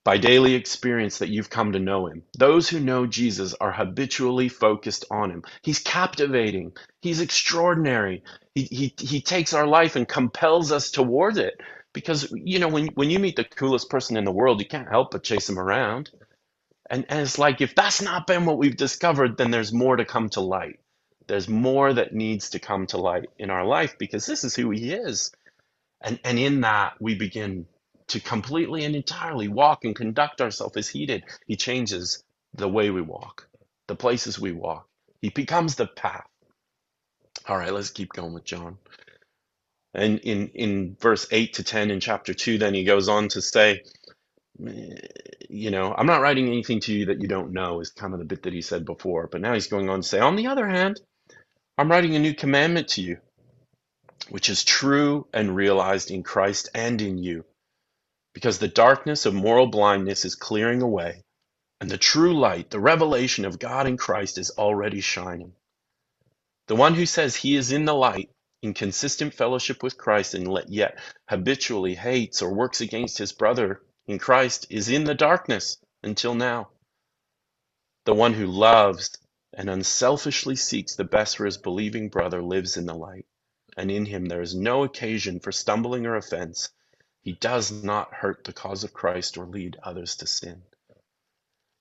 by 0.05 0.19
daily 0.19 0.55
experience 0.55 1.19
that 1.19 1.29
you've 1.29 1.51
come 1.51 1.73
to 1.73 1.79
know 1.79 2.07
him. 2.09 2.23
Those 2.39 2.69
who 2.69 2.81
know 2.81 3.07
Jesus 3.07 3.55
are 3.55 3.73
habitually 3.73 4.49
focused 4.49 5.05
on 5.11 5.31
him. 5.31 5.45
He's 5.63 5.81
captivating. 5.81 6.73
He's 7.03 7.21
extraordinary. 7.21 8.23
He, 8.55 8.63
he, 8.65 8.95
he 8.99 9.21
takes 9.21 9.53
our 9.53 9.67
life 9.67 9.97
and 9.97 10.09
compels 10.09 10.73
us 10.73 10.91
towards 10.91 11.39
it. 11.39 11.61
Because, 11.99 12.31
you 12.33 12.61
know, 12.61 12.69
when, 12.69 12.87
when 12.95 13.11
you 13.11 13.19
meet 13.19 13.35
the 13.35 13.43
coolest 13.43 13.91
person 13.91 14.17
in 14.17 14.25
the 14.25 14.31
world, 14.31 14.61
you 14.61 14.69
can't 14.69 14.89
help 14.89 15.11
but 15.11 15.25
chase 15.25 15.49
him 15.49 15.59
around. 15.59 16.11
And, 16.89 17.05
and 17.09 17.19
it's 17.19 17.41
like, 17.41 17.61
if 17.61 17.75
that's 17.75 18.01
not 18.01 18.29
been 18.29 18.47
what 18.47 18.57
we've 18.57 18.77
discovered, 18.77 19.37
then 19.37 19.51
there's 19.51 19.73
more 19.73 19.97
to 19.97 20.05
come 20.05 20.29
to 20.31 20.41
light. 20.41 20.79
There's 21.27 21.49
more 21.49 21.93
that 21.93 22.15
needs 22.15 22.51
to 22.51 22.61
come 22.61 22.87
to 22.87 22.99
light 22.99 23.31
in 23.37 23.51
our 23.51 23.65
life 23.67 23.99
because 23.99 24.27
this 24.27 24.45
is 24.45 24.55
who 24.55 24.71
he 24.71 24.93
is. 24.93 25.33
And, 26.01 26.21
and 26.23 26.39
in 26.39 26.61
that, 26.61 26.95
we 27.01 27.17
begin 27.17 27.67
to 28.09 28.21
completely 28.21 28.85
and 28.85 28.95
entirely 28.95 29.49
walk 29.49 29.85
and 29.85 29.97
conduct 29.97 30.41
ourselves 30.41 30.77
as 30.77 30.89
he 30.89 31.05
did. 31.05 31.25
He 31.49 31.57
changes 31.57 32.23
the 32.55 32.69
way 32.69 32.91
we 32.91 33.03
walk, 33.03 33.49
the 33.89 33.97
places 33.97 34.39
we 34.39 34.53
walk. 34.53 34.87
He 35.21 35.31
becomes 35.31 35.75
the 35.75 35.89
path. 35.89 36.29
All 37.49 37.57
right, 37.59 37.75
let's 37.75 37.91
keep 37.91 38.13
going 38.13 38.35
with 38.35 38.45
John. 38.45 38.79
And 39.99 40.21
in, 40.21 40.49
in 40.49 40.97
verse 41.01 41.27
8 41.31 41.55
to 41.55 41.65
10 41.65 41.91
in 41.91 42.01
chapter 42.01 42.35
2, 42.35 42.59
then 42.59 42.75
he 42.75 42.85
goes 42.85 43.09
on 43.09 43.29
to 43.29 43.43
say, 43.43 43.83
eh, 44.67 44.97
you 45.49 45.71
know, 45.71 45.95
I'm 45.97 46.07
not 46.07 46.21
writing 46.21 46.47
anything 46.47 46.81
to 46.81 46.93
you 46.93 47.07
that 47.07 47.21
you 47.21 47.29
don't 47.29 47.53
know, 47.53 47.81
is 47.81 47.91
kind 47.91 48.13
of 48.13 48.19
the 48.19 48.27
bit 48.27 48.45
that 48.45 48.53
he 48.53 48.63
said 48.63 48.85
before. 48.85 49.29
But 49.31 49.41
now 49.41 49.55
he's 49.55 49.69
going 49.69 49.89
on 49.89 50.03
to 50.03 50.09
say, 50.09 50.21
on 50.21 50.37
the 50.37 50.47
other 50.49 50.69
hand, 50.69 51.01
I'm 51.77 51.91
writing 51.91 52.17
a 52.17 52.21
new 52.21 52.35
commandment 52.35 52.89
to 52.89 53.03
you, 53.03 53.19
which 54.29 54.49
is 54.49 54.65
true 54.65 55.27
and 55.33 55.57
realized 55.57 56.11
in 56.11 56.23
Christ 56.23 56.71
and 56.75 57.01
in 57.01 57.19
you 57.19 57.45
because 58.39 58.59
the 58.59 58.69
darkness 58.69 59.27
of 59.27 59.35
moral 59.35 59.67
blindness 59.67 60.25
is 60.25 60.37
clearing 60.37 60.81
away, 60.81 61.25
and 61.81 61.91
the 61.91 61.99
true 61.99 62.39
light, 62.39 62.71
the 62.71 62.79
revelation 62.79 63.45
of 63.45 63.59
God 63.59 63.89
in 63.89 63.97
Christ, 63.97 64.39
is 64.39 64.51
already 64.51 65.01
shining. 65.01 65.55
The 66.69 66.77
one 66.77 66.95
who 66.95 67.07
says 67.07 67.35
he 67.35 67.57
is 67.57 67.73
in 67.73 67.85
the 67.85 67.95
light, 67.95 68.31
in 68.63 68.75
consistent 68.75 69.35
fellowship 69.35 69.83
with 69.83 69.99
Christ, 69.99 70.35
and 70.35 70.59
yet 70.69 70.99
habitually 71.29 71.95
hates 71.95 72.43
or 72.43 72.53
works 72.53 72.81
against 72.81 73.19
his 73.19 73.33
brother 73.33 73.83
in 74.07 74.19
Christ, 74.19 74.67
is 74.71 74.89
in 74.89 75.05
the 75.05 75.15
darkness 75.15 75.79
until 76.03 76.35
now. 76.35 76.71
The 78.05 78.15
one 78.15 78.35
who 78.35 78.47
loves 78.47 79.17
and 79.53 79.71
unselfishly 79.71 80.57
seeks 80.57 80.97
the 80.97 81.05
best 81.05 81.37
for 81.37 81.45
his 81.45 81.59
believing 81.59 82.09
brother 82.09 82.43
lives 82.43 82.77
in 82.77 82.87
the 82.87 82.95
light, 82.95 83.27
and 83.77 83.91
in 83.91 84.07
him 84.07 84.27
there 84.27 84.43
is 84.43 84.55
no 84.55 84.85
occasion 84.85 85.41
for 85.41 85.53
stumbling 85.53 86.07
or 86.07 86.17
offense 86.17 86.71
he 87.23 87.33
does 87.33 87.71
not 87.71 88.15
hurt 88.15 88.45
the 88.45 88.53
cause 88.53 88.85
of 88.85 88.95
Christ 88.95 89.37
or 89.37 89.47
lead 89.47 89.77
others 89.83 90.17
to 90.17 90.27
sin. 90.27 90.63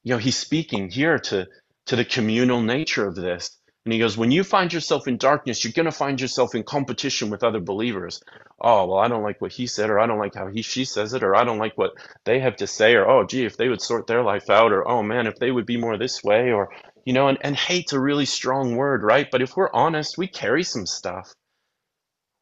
You 0.04 0.14
know, 0.14 0.18
he's 0.18 0.38
speaking 0.38 0.90
here 0.90 1.20
to, 1.20 1.48
to 1.88 1.96
the 1.96 2.06
communal 2.06 2.62
nature 2.62 3.08
of 3.08 3.16
this. 3.16 3.57
And 3.88 3.94
he 3.94 4.00
goes, 4.00 4.18
when 4.18 4.32
you 4.32 4.44
find 4.44 4.74
yourself 4.74 5.08
in 5.08 5.18
darkness, 5.18 5.64
you're 5.64 5.72
going 5.72 5.86
to 5.86 5.94
find 5.94 6.20
yourself 6.20 6.56
in 6.56 6.64
competition 6.64 7.30
with 7.30 7.46
other 7.46 7.62
believers. 7.62 8.22
Oh, 8.60 8.86
well, 8.88 9.00
I 9.00 9.08
don't 9.08 9.24
like 9.24 9.40
what 9.42 9.54
he 9.54 9.66
said, 9.68 9.90
or 9.90 10.00
I 10.00 10.08
don't 10.08 10.20
like 10.20 10.36
how 10.36 10.48
he, 10.48 10.62
she 10.62 10.84
says 10.84 11.14
it, 11.14 11.24
or 11.24 11.38
I 11.38 11.46
don't 11.46 11.60
like 11.60 11.78
what 11.78 11.94
they 12.26 12.42
have 12.42 12.58
to 12.58 12.68
say, 12.68 12.96
or, 12.96 13.10
oh, 13.10 13.26
gee, 13.26 13.46
if 13.46 13.56
they 13.56 13.70
would 13.70 13.82
sort 13.82 14.06
their 14.06 14.24
life 14.24 14.50
out, 14.50 14.74
or, 14.74 14.86
oh, 14.86 15.04
man, 15.04 15.26
if 15.26 15.38
they 15.38 15.52
would 15.52 15.66
be 15.66 15.78
more 15.78 15.98
this 15.98 16.22
way, 16.22 16.52
or, 16.52 16.70
you 17.06 17.14
know, 17.14 17.30
and, 17.30 17.38
and 17.42 17.56
hate's 17.56 17.94
a 17.94 18.00
really 18.02 18.26
strong 18.26 18.76
word, 18.76 19.04
right? 19.04 19.30
But 19.32 19.42
if 19.42 19.56
we're 19.56 19.72
honest, 19.74 20.18
we 20.18 20.28
carry 20.28 20.64
some 20.64 20.86
stuff. 20.86 21.34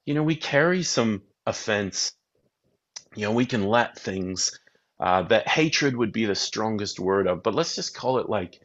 You 0.06 0.16
know, 0.16 0.24
we 0.24 0.36
carry 0.36 0.82
some 0.84 1.22
offense 1.46 2.14
you 3.16 3.24
know, 3.24 3.32
we 3.34 3.46
can 3.46 3.68
let 3.68 3.98
things 4.00 4.60
uh, 5.00 5.24
that 5.24 5.48
hatred 5.48 5.96
would 5.96 6.12
be 6.12 6.26
the 6.26 6.36
strongest 6.36 7.00
word 7.00 7.28
of, 7.28 7.44
but 7.44 7.56
let's 7.56 7.76
just 7.76 7.96
call 7.96 8.20
it 8.20 8.30
like 8.30 8.62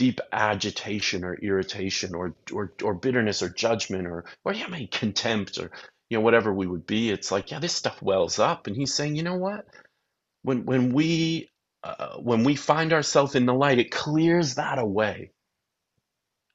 deep 0.00 0.20
agitation 0.32 1.24
or 1.24 1.36
irritation 1.36 2.16
or 2.16 2.34
or, 2.52 2.74
or 2.84 2.94
bitterness 2.94 3.42
or 3.44 3.50
judgment 3.50 4.08
or 4.08 4.26
or 4.44 4.54
yeah, 4.54 4.68
maybe 4.68 4.88
contempt 4.88 5.58
or 5.58 5.72
you 6.10 6.18
know 6.18 6.22
whatever 6.22 6.54
we 6.54 6.68
would 6.68 6.86
be. 6.86 7.10
It's 7.10 7.32
like 7.32 7.52
yeah, 7.52 7.60
this 7.60 7.74
stuff 7.74 8.02
wells 8.02 8.40
up, 8.40 8.68
and 8.68 8.76
he's 8.76 8.94
saying, 8.94 9.16
you 9.16 9.24
know 9.24 9.36
what? 9.38 9.66
When 10.42 10.66
when 10.66 10.92
we 10.94 11.50
uh, 11.84 12.16
when 12.18 12.44
we 12.44 12.56
find 12.56 12.92
ourselves 12.92 13.34
in 13.36 13.46
the 13.46 13.54
light, 13.54 13.80
it 13.80 13.92
clears 13.92 14.56
that 14.56 14.78
away, 14.78 15.32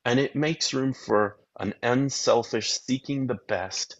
and 0.05 0.19
it 0.19 0.35
makes 0.35 0.73
room 0.73 0.93
for 0.93 1.37
an 1.59 1.73
unselfish 1.83 2.71
seeking 2.73 3.27
the 3.27 3.39
best 3.49 3.97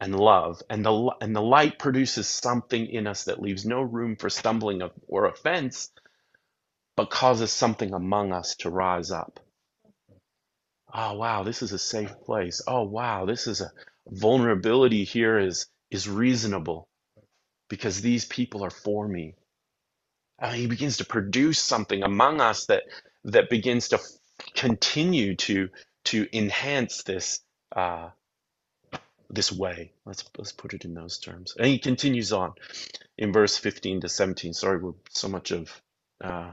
and 0.00 0.18
love 0.18 0.62
and 0.70 0.84
the 0.84 1.12
and 1.22 1.34
the 1.36 1.42
light 1.42 1.78
produces 1.78 2.28
something 2.28 2.86
in 2.88 3.06
us 3.06 3.24
that 3.24 3.42
leaves 3.42 3.66
no 3.66 3.82
room 3.82 4.16
for 4.16 4.30
stumbling 4.30 4.82
or 5.08 5.26
offense 5.26 5.90
but 6.96 7.10
causes 7.10 7.52
something 7.52 7.94
among 7.94 8.32
us 8.32 8.56
to 8.56 8.70
rise 8.70 9.10
up 9.10 9.40
oh 10.94 11.14
wow 11.14 11.42
this 11.42 11.62
is 11.62 11.72
a 11.72 11.78
safe 11.78 12.14
place 12.24 12.62
oh 12.66 12.82
wow 12.84 13.26
this 13.26 13.46
is 13.46 13.60
a 13.60 13.70
vulnerability 14.08 15.04
here 15.04 15.38
is 15.38 15.66
is 15.90 16.08
reasonable 16.08 16.88
because 17.68 18.00
these 18.00 18.24
people 18.24 18.64
are 18.64 18.70
for 18.70 19.06
me 19.06 19.34
he 20.54 20.66
begins 20.66 20.98
to 20.98 21.04
produce 21.04 21.58
something 21.58 22.02
among 22.02 22.40
us 22.40 22.66
that 22.66 22.82
that 23.24 23.50
begins 23.50 23.88
to 23.88 23.98
continue 24.54 25.34
to 25.36 25.68
to 26.04 26.26
enhance 26.36 27.02
this 27.02 27.40
uh, 27.74 28.10
this 29.30 29.50
way. 29.50 29.92
Let's 30.04 30.24
let's 30.38 30.52
put 30.52 30.74
it 30.74 30.84
in 30.84 30.94
those 30.94 31.18
terms. 31.18 31.54
And 31.58 31.66
he 31.66 31.78
continues 31.78 32.32
on 32.32 32.52
in 33.18 33.32
verse 33.32 33.56
15 33.56 34.02
to 34.02 34.08
17. 34.08 34.52
Sorry, 34.52 34.78
we're 34.78 34.92
so 35.10 35.28
much 35.28 35.50
of 35.50 35.70
uh, 36.22 36.52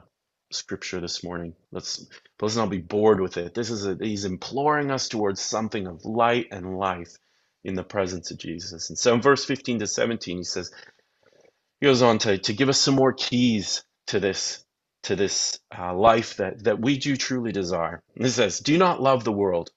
scripture 0.53 1.01
this 1.01 1.23
morning. 1.23 1.55
Let's 1.71 2.07
let's 2.41 2.55
not 2.57 2.69
be 2.71 2.79
bored 2.79 3.21
with 3.21 3.37
it. 3.37 3.53
This 3.55 3.69
is 3.71 3.85
a, 3.85 3.97
he's 3.99 4.25
imploring 4.25 4.91
us 4.91 5.09
towards 5.09 5.41
something 5.41 5.87
of 5.87 6.05
light 6.05 6.47
and 6.51 6.77
life 6.77 7.17
in 7.63 7.75
the 7.75 7.83
presence 7.83 8.31
of 8.31 8.39
Jesus. 8.39 8.89
And 8.89 8.99
so 8.99 9.13
in 9.15 9.21
verse 9.21 9.45
15 9.45 9.79
to 9.79 9.87
17, 9.87 10.37
he 10.37 10.43
says, 10.43 10.71
he 11.81 11.87
goes 11.87 12.01
on 12.01 12.19
to, 12.19 12.37
to 12.39 12.53
give 12.53 12.69
us 12.69 12.79
some 12.79 12.95
more 12.95 13.13
keys 13.13 13.83
to 14.07 14.19
this 14.19 14.63
to 15.03 15.15
this 15.15 15.59
uh, 15.77 15.93
life 15.95 16.37
that 16.37 16.63
that 16.63 16.79
we 16.81 16.97
do 16.97 17.17
truly 17.17 17.51
desire. 17.51 18.01
And 18.15 18.25
it 18.25 18.31
says, 18.31 18.59
"Do 18.59 18.77
not 18.77 19.01
love 19.01 19.23
the 19.23 19.31
world. 19.31 19.71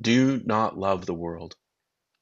Do 0.00 0.40
not 0.44 0.78
love 0.78 1.06
the 1.06 1.14
world 1.14 1.56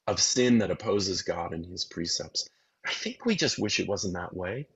of 0.07 0.19
sin 0.21 0.59
that 0.59 0.71
opposes 0.71 1.21
God 1.21 1.53
and 1.53 1.65
his 1.65 1.85
precepts. 1.85 2.49
I 2.85 2.91
think 2.91 3.25
we 3.25 3.35
just 3.35 3.59
wish 3.59 3.79
it 3.79 3.87
wasn't 3.87 4.15
that 4.15 4.35
way. 4.35 4.67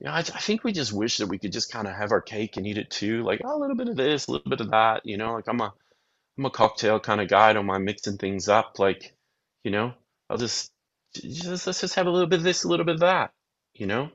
You 0.00 0.06
know, 0.06 0.12
I, 0.12 0.18
I 0.18 0.22
think 0.22 0.64
we 0.64 0.72
just 0.72 0.92
wish 0.92 1.18
that 1.18 1.28
we 1.28 1.38
could 1.38 1.52
just 1.52 1.72
kind 1.72 1.86
of 1.88 1.94
have 1.94 2.12
our 2.12 2.20
cake 2.20 2.56
and 2.56 2.66
eat 2.66 2.78
it 2.78 2.90
too. 2.90 3.22
Like 3.22 3.40
oh, 3.44 3.56
a 3.56 3.60
little 3.60 3.76
bit 3.76 3.88
of 3.88 3.96
this, 3.96 4.26
a 4.26 4.32
little 4.32 4.50
bit 4.50 4.60
of 4.60 4.70
that. 4.70 5.02
You 5.04 5.16
know, 5.16 5.34
like 5.34 5.48
I'm 5.48 5.60
a 5.60 5.72
I'm 6.38 6.44
a 6.44 6.50
cocktail 6.50 7.00
kind 7.00 7.20
of 7.20 7.28
guy. 7.28 7.50
I 7.50 7.52
don't 7.54 7.66
mind 7.66 7.84
mixing 7.84 8.18
things 8.18 8.48
up. 8.48 8.78
Like, 8.78 9.14
you 9.64 9.70
know, 9.70 9.94
I'll 10.28 10.36
just 10.38 10.72
just 11.14 11.66
let's 11.66 11.80
just 11.80 11.94
have 11.94 12.06
a 12.06 12.10
little 12.10 12.28
bit 12.28 12.40
of 12.40 12.44
this, 12.44 12.64
a 12.64 12.68
little 12.68 12.86
bit 12.86 12.96
of 12.96 13.00
that. 13.00 13.32
You 13.74 13.86
know. 13.86 14.10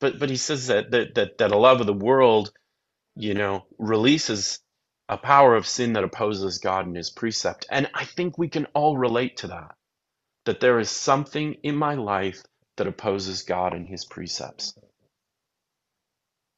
But 0.00 0.18
but 0.18 0.30
he 0.30 0.36
says 0.36 0.66
that 0.66 0.90
that 0.90 1.14
that, 1.14 1.38
that 1.38 1.52
a 1.52 1.58
love 1.58 1.80
of 1.80 1.86
the 1.86 1.94
world, 1.94 2.52
you 3.16 3.34
know, 3.34 3.66
releases 3.78 4.60
a 5.08 5.16
power 5.16 5.54
of 5.56 5.66
sin 5.66 5.94
that 5.94 6.04
opposes 6.04 6.58
God 6.58 6.86
and 6.86 6.96
his 6.96 7.10
precept. 7.10 7.66
And 7.70 7.88
I 7.94 8.04
think 8.04 8.36
we 8.38 8.48
can 8.48 8.66
all 8.74 8.98
relate 8.98 9.38
to 9.38 9.48
that. 9.48 9.74
That 10.44 10.60
there 10.60 10.78
is 10.78 10.90
something 10.90 11.54
in 11.62 11.76
my 11.76 11.94
life 11.94 12.42
that 12.76 12.88
opposes 12.88 13.42
God 13.42 13.74
and 13.74 13.88
his 13.88 14.04
precepts. 14.04 14.74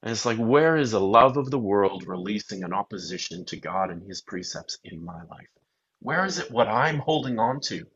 And 0.02 0.12
it's 0.12 0.26
like, 0.26 0.38
where 0.38 0.76
is 0.76 0.94
a 0.94 1.00
love 1.00 1.36
of 1.36 1.50
the 1.50 1.58
world 1.58 2.04
releasing 2.06 2.64
an 2.64 2.72
opposition 2.74 3.44
to 3.46 3.56
God 3.58 3.90
and 3.90 4.02
his 4.02 4.22
precepts 4.22 4.78
in 4.84 5.04
my 5.04 5.22
life? 5.30 5.48
Where 6.00 6.24
is 6.24 6.38
it 6.38 6.50
what 6.50 6.68
I'm 6.68 6.98
holding 7.00 7.38
on 7.38 7.60
to? 7.62 7.86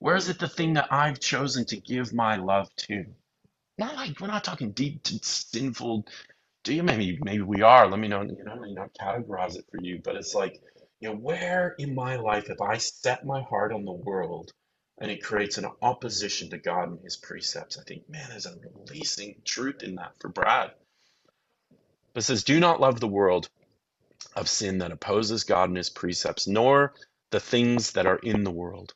Where 0.00 0.16
is 0.16 0.28
it 0.28 0.38
the 0.40 0.48
thing 0.48 0.74
that 0.74 0.92
I've 0.92 1.20
chosen 1.20 1.64
to 1.66 1.78
give 1.80 2.12
my 2.14 2.36
love 2.36 2.68
to? 2.88 3.06
Not 3.78 3.96
like 3.96 4.20
we're 4.20 4.28
not 4.28 4.44
talking 4.44 4.72
deep, 4.72 5.06
sinful, 5.06 6.04
do 6.64 6.74
you 6.74 6.82
maybe 6.82 7.18
maybe 7.24 7.42
we 7.42 7.62
are 7.62 7.88
let 7.88 7.98
me 7.98 8.08
know 8.08 8.22
you 8.22 8.44
know 8.44 8.54
let 8.54 8.70
not 8.74 8.90
categorize 9.00 9.56
it 9.56 9.64
for 9.70 9.80
you 9.82 10.00
but 10.04 10.16
it's 10.16 10.34
like 10.34 10.60
you 11.00 11.08
know 11.08 11.14
where 11.16 11.74
in 11.78 11.94
my 11.94 12.16
life 12.16 12.48
have 12.48 12.60
i 12.60 12.76
set 12.76 13.24
my 13.24 13.42
heart 13.42 13.72
on 13.72 13.84
the 13.84 13.92
world 13.92 14.52
and 15.02 15.10
it 15.10 15.22
creates 15.22 15.58
an 15.58 15.66
opposition 15.82 16.50
to 16.50 16.58
god 16.58 16.88
and 16.88 17.00
his 17.02 17.18
precepts 17.18 17.78
i 17.78 17.82
think 17.82 18.08
man 18.08 18.26
there's 18.30 18.46
a 18.46 18.54
releasing 18.88 19.36
truth 19.44 19.82
in 19.82 19.96
that 19.96 20.14
for 20.20 20.30
brad 20.30 20.70
but 22.14 22.22
it 22.22 22.26
says 22.26 22.44
do 22.44 22.60
not 22.60 22.80
love 22.80 23.00
the 23.00 23.08
world 23.08 23.50
of 24.36 24.48
sin 24.48 24.78
that 24.78 24.92
opposes 24.92 25.44
god 25.44 25.68
and 25.68 25.76
his 25.76 25.90
precepts 25.90 26.46
nor 26.48 26.94
the 27.30 27.40
things 27.40 27.92
that 27.92 28.06
are 28.06 28.18
in 28.18 28.44
the 28.44 28.50
world 28.50 28.94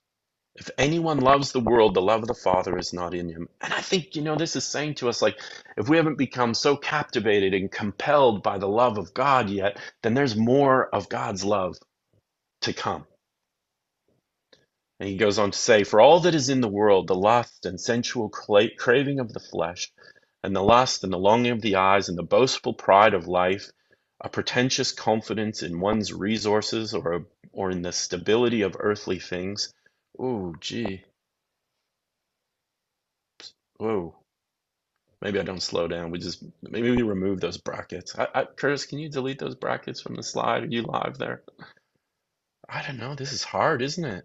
if 0.58 0.70
anyone 0.78 1.18
loves 1.20 1.52
the 1.52 1.60
world, 1.60 1.94
the 1.94 2.02
love 2.02 2.22
of 2.22 2.28
the 2.28 2.34
Father 2.34 2.78
is 2.78 2.94
not 2.94 3.14
in 3.14 3.28
him. 3.28 3.48
And 3.60 3.75
I 3.75 3.80
think, 3.82 4.16
you 4.16 4.22
know, 4.22 4.36
this 4.36 4.56
is 4.56 4.64
saying 4.66 4.94
to 4.96 5.08
us, 5.08 5.20
like, 5.20 5.38
if 5.76 5.88
we 5.88 5.98
haven't 5.98 6.16
become 6.16 6.54
so 6.54 6.76
captivated 6.76 7.52
and 7.52 7.70
compelled 7.70 8.42
by 8.42 8.58
the 8.58 8.68
love 8.68 8.96
of 8.96 9.12
God 9.12 9.50
yet, 9.50 9.78
then 10.02 10.14
there's 10.14 10.36
more 10.36 10.88
of 10.94 11.10
God's 11.10 11.44
love 11.44 11.76
to 12.62 12.72
come. 12.72 13.06
And 14.99 15.09
he 15.09 15.17
goes 15.17 15.38
on 15.38 15.50
to 15.50 15.59
say, 15.59 15.85
For 15.85 16.00
all 16.00 16.21
that 16.21 16.35
is 16.35 16.49
in 16.49 16.61
the 16.61 16.69
world, 16.69 17.07
the 17.07 17.15
lust 17.15 17.67
and 17.67 17.81
sensual 17.81 18.31
craving 18.31 19.21
of 19.21 19.33
the 19.33 19.41
flesh, 19.41 19.93
and 20.43 20.57
the 20.57 20.62
lust 20.62 21.05
and 21.05 21.12
the 21.12 21.19
longing 21.19 21.53
of 21.53 21.61
the 21.61 21.76
eyes, 21.76 22.09
and 22.09 22.17
the 22.17 22.23
boastful 22.23 22.73
pride 22.73 23.12
of 23.12 23.29
life, 23.29 23.71
a 24.21 24.29
pretentious 24.29 24.93
confidence 24.93 25.62
in 25.62 25.81
one's 25.81 26.12
resources 26.12 26.95
or, 26.95 27.26
or 27.53 27.71
in 27.71 27.83
the 27.83 27.93
stability 27.93 28.62
of 28.62 28.76
earthly 28.79 29.19
things. 29.19 29.75
Oh, 30.19 30.55
gee. 30.61 31.05
Whoa. 33.76 34.17
Maybe 35.21 35.38
I 35.38 35.43
don't 35.43 35.62
slow 35.62 35.88
down. 35.88 36.11
We 36.11 36.19
just, 36.19 36.43
maybe 36.62 36.91
we 36.91 37.03
remove 37.03 37.41
those 37.41 37.59
brackets. 37.59 38.19
I, 38.19 38.29
I, 38.35 38.45
Curtis, 38.45 38.87
can 38.87 38.99
you 38.99 39.11
delete 39.11 39.38
those 39.38 39.55
brackets 39.55 40.00
from 40.00 40.15
the 40.15 40.23
slide? 40.23 40.62
Are 40.62 40.67
you 40.67 40.83
live 40.83 41.19
there? 41.19 41.43
I 42.69 42.83
don't 42.87 42.99
know. 42.99 43.15
This 43.15 43.33
is 43.33 43.43
hard, 43.43 43.83
isn't 43.83 44.05
it? 44.05 44.25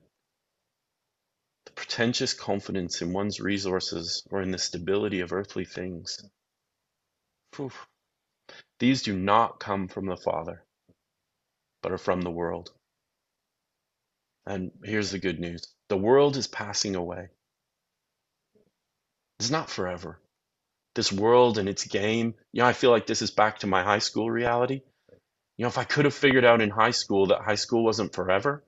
The 1.72 1.75
pretentious 1.75 2.34
confidence 2.34 3.01
in 3.01 3.13
one's 3.13 3.40
resources 3.40 4.28
or 4.30 4.42
in 4.42 4.51
the 4.51 4.58
stability 4.58 5.22
of 5.22 5.32
earthly 5.32 5.63
things. 5.63 6.20
Phew. 7.54 7.72
These 8.80 9.04
do 9.04 9.18
not 9.18 9.62
come 9.62 9.88
from 9.88 10.06
the 10.06 10.18
Father, 10.18 10.66
but 11.82 11.94
are 11.94 11.98
from 11.98 12.24
the 12.24 12.30
world. 12.30 12.74
And 14.46 14.72
here's 14.84 15.12
the 15.12 15.20
good 15.20 15.40
news 15.40 15.74
the 15.88 15.96
world 15.96 16.36
is 16.36 16.48
passing 16.48 16.98
away. 16.98 17.30
It's 19.40 19.50
not 19.50 19.70
forever. 19.70 20.20
This 20.96 21.12
world 21.12 21.58
and 21.58 21.70
its 21.70 21.86
game, 21.86 22.36
you 22.51 22.63
know, 22.63 22.68
I 22.68 22.74
feel 22.74 22.92
like 22.92 23.08
this 23.08 23.22
is 23.22 23.32
back 23.32 23.60
to 23.60 23.68
my 23.68 23.82
high 23.82 24.00
school 24.00 24.30
reality. 24.30 24.82
You 25.56 25.63
know, 25.63 25.70
if 25.70 25.78
I 25.78 25.86
could 25.86 26.04
have 26.04 26.13
figured 26.13 26.44
out 26.44 26.62
in 26.62 26.70
high 26.70 26.92
school 26.92 27.28
that 27.28 27.42
high 27.42 27.56
school 27.56 27.86
wasn't 27.86 28.13
forever, 28.13 28.62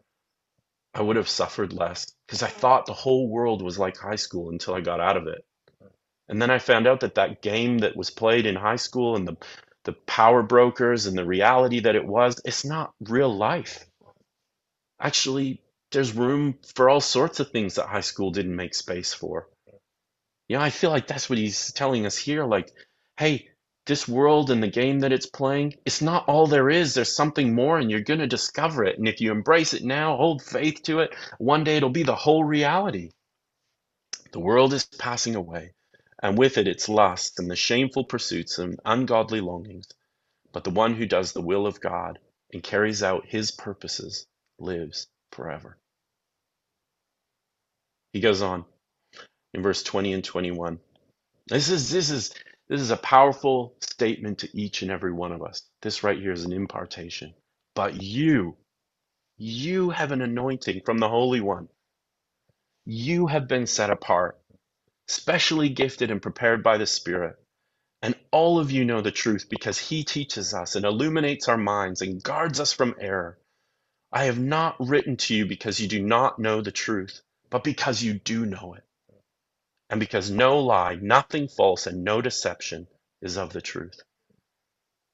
I 0.93 1.01
would 1.01 1.15
have 1.15 1.29
suffered 1.29 1.73
less 1.73 2.05
because 2.27 2.43
I 2.43 2.47
thought 2.49 2.85
the 2.85 2.93
whole 2.93 3.27
world 3.27 3.61
was 3.61 3.79
like 3.79 3.97
high 3.97 4.15
school 4.15 4.49
until 4.49 4.75
I 4.75 4.81
got 4.81 4.99
out 4.99 5.17
of 5.17 5.27
it. 5.27 5.45
And 6.29 6.41
then 6.41 6.51
I 6.51 6.59
found 6.59 6.87
out 6.87 7.01
that 7.01 7.15
that 7.15 7.41
game 7.41 7.79
that 7.79 7.95
was 7.95 8.09
played 8.09 8.45
in 8.45 8.55
high 8.55 8.77
school 8.77 9.15
and 9.15 9.27
the 9.27 9.37
the 9.83 9.93
power 9.93 10.41
brokers 10.43 11.07
and 11.07 11.17
the 11.17 11.25
reality 11.25 11.81
that 11.81 11.95
it 11.95 12.05
was, 12.05 12.39
it's 12.45 12.63
not 12.63 12.93
real 13.01 13.35
life. 13.35 13.85
Actually, 14.99 15.61
there's 15.91 16.15
room 16.15 16.57
for 16.75 16.89
all 16.89 17.01
sorts 17.01 17.41
of 17.41 17.51
things 17.51 17.75
that 17.75 17.87
high 17.87 18.01
school 18.01 18.31
didn't 18.31 18.55
make 18.55 18.73
space 18.73 19.13
for. 19.13 19.47
You 20.47 20.57
know, 20.57 20.63
I 20.63 20.69
feel 20.69 20.89
like 20.89 21.07
that's 21.07 21.29
what 21.29 21.39
he's 21.39 21.73
telling 21.73 22.05
us 22.05 22.17
here. 22.17 22.45
Like, 22.45 22.71
hey, 23.17 23.49
this 23.85 24.07
world 24.07 24.49
and 24.49 24.63
the 24.63 24.67
game 24.67 24.99
that 24.99 25.11
it's 25.11 25.25
playing, 25.25 25.75
it's 25.85 26.01
not 26.01 26.27
all 26.27 26.47
there 26.47 26.69
is. 26.69 26.93
There's 26.93 27.11
something 27.11 27.53
more, 27.53 27.79
and 27.79 27.91
you're 27.91 28.01
going 28.01 28.19
to 28.19 28.27
discover 28.27 28.83
it. 28.85 28.97
And 28.97 29.07
if 29.07 29.19
you 29.19 29.31
embrace 29.31 29.73
it 29.73 29.83
now, 29.83 30.15
hold 30.15 30.41
faith 30.41 30.83
to 30.83 30.99
it, 30.99 31.13
one 31.37 31.63
day 31.63 31.77
it'll 31.77 31.89
be 31.89 32.03
the 32.03 32.15
whole 32.15 32.43
reality. 32.43 33.11
The 34.31 34.39
world 34.39 34.73
is 34.73 34.85
passing 34.85 35.35
away, 35.35 35.73
and 36.21 36.37
with 36.37 36.57
it 36.57 36.67
its 36.67 36.87
lusts 36.87 37.39
and 37.39 37.51
the 37.51 37.55
shameful 37.55 38.05
pursuits 38.05 38.57
and 38.57 38.79
ungodly 38.85 39.41
longings. 39.41 39.87
But 40.53 40.63
the 40.63 40.69
one 40.69 40.93
who 40.93 41.05
does 41.05 41.33
the 41.33 41.41
will 41.41 41.67
of 41.67 41.81
God 41.81 42.19
and 42.53 42.63
carries 42.63 43.03
out 43.03 43.27
his 43.27 43.51
purposes 43.51 44.25
lives 44.59 45.07
forever. 45.31 45.77
He 48.13 48.21
goes 48.21 48.41
on 48.41 48.65
in 49.53 49.61
verse 49.61 49.83
20 49.83 50.13
and 50.13 50.23
21. 50.23 50.79
This 51.47 51.69
is 51.69 51.89
this 51.89 52.09
is 52.09 52.33
this 52.69 52.81
is 52.81 52.91
a 52.91 52.97
powerful 52.97 53.75
statement 53.81 54.39
to 54.39 54.49
each 54.59 54.81
and 54.81 54.91
every 54.91 55.13
one 55.13 55.31
of 55.31 55.43
us. 55.43 55.63
This 55.81 56.03
right 56.03 56.19
here 56.19 56.31
is 56.31 56.45
an 56.45 56.53
impartation. 56.53 57.33
But 57.75 58.01
you, 58.01 58.57
you 59.37 59.91
have 59.91 60.11
an 60.11 60.21
anointing 60.21 60.81
from 60.85 60.99
the 60.99 61.09
Holy 61.09 61.41
One. 61.41 61.69
You 62.85 63.27
have 63.27 63.47
been 63.47 63.67
set 63.67 63.89
apart, 63.89 64.39
specially 65.07 65.69
gifted 65.69 66.11
and 66.11 66.21
prepared 66.21 66.63
by 66.63 66.77
the 66.77 66.87
Spirit. 66.87 67.37
And 68.01 68.15
all 68.31 68.59
of 68.59 68.71
you 68.71 68.85
know 68.85 69.01
the 69.01 69.11
truth 69.11 69.47
because 69.49 69.77
He 69.79 70.03
teaches 70.03 70.53
us 70.53 70.75
and 70.75 70.85
illuminates 70.85 71.49
our 71.49 71.57
minds 71.57 72.01
and 72.01 72.23
guards 72.23 72.59
us 72.59 72.73
from 72.73 72.95
error. 72.99 73.39
I 74.11 74.25
have 74.25 74.39
not 74.39 74.75
written 74.79 75.17
to 75.17 75.35
you 75.35 75.45
because 75.45 75.79
you 75.79 75.87
do 75.87 76.01
not 76.01 76.39
know 76.39 76.61
the 76.61 76.71
truth, 76.71 77.21
but 77.49 77.63
because 77.63 78.03
you 78.03 78.15
do 78.15 78.45
know 78.45 78.75
it 78.75 78.83
and 79.93 79.99
because 79.99 80.31
no 80.31 80.57
lie, 80.57 80.97
nothing 80.99 81.47
false, 81.47 81.85
and 81.85 82.03
no 82.03 82.19
deception 82.19 82.87
is 83.21 83.37
of 83.37 83.53
the 83.53 83.61
truth. 83.61 84.01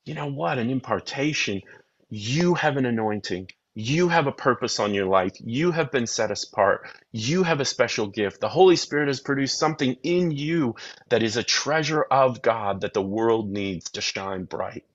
You 0.05 0.13
know 0.13 0.27
what? 0.27 0.57
An 0.57 0.69
impartation. 0.69 1.63
You 2.09 2.53
have 2.53 2.77
an 2.77 2.85
anointing. 2.85 3.49
You 3.75 4.07
have 4.07 4.27
a 4.27 4.31
purpose 4.31 4.79
on 4.79 4.93
your 4.93 5.07
life. 5.07 5.33
You 5.41 5.71
have 5.71 5.91
been 5.91 6.07
set 6.07 6.31
apart. 6.31 6.89
You 7.11 7.43
have 7.43 7.59
a 7.59 7.65
special 7.65 8.07
gift. 8.07 8.39
The 8.39 8.47
Holy 8.47 8.77
Spirit 8.77 9.07
has 9.07 9.19
produced 9.19 9.59
something 9.59 9.97
in 10.01 10.31
you 10.31 10.75
that 11.09 11.23
is 11.23 11.35
a 11.35 11.43
treasure 11.43 12.03
of 12.03 12.41
God 12.41 12.79
that 12.79 12.93
the 12.93 13.01
world 13.01 13.51
needs 13.51 13.91
to 13.91 14.01
shine 14.01 14.45
bright. 14.45 14.85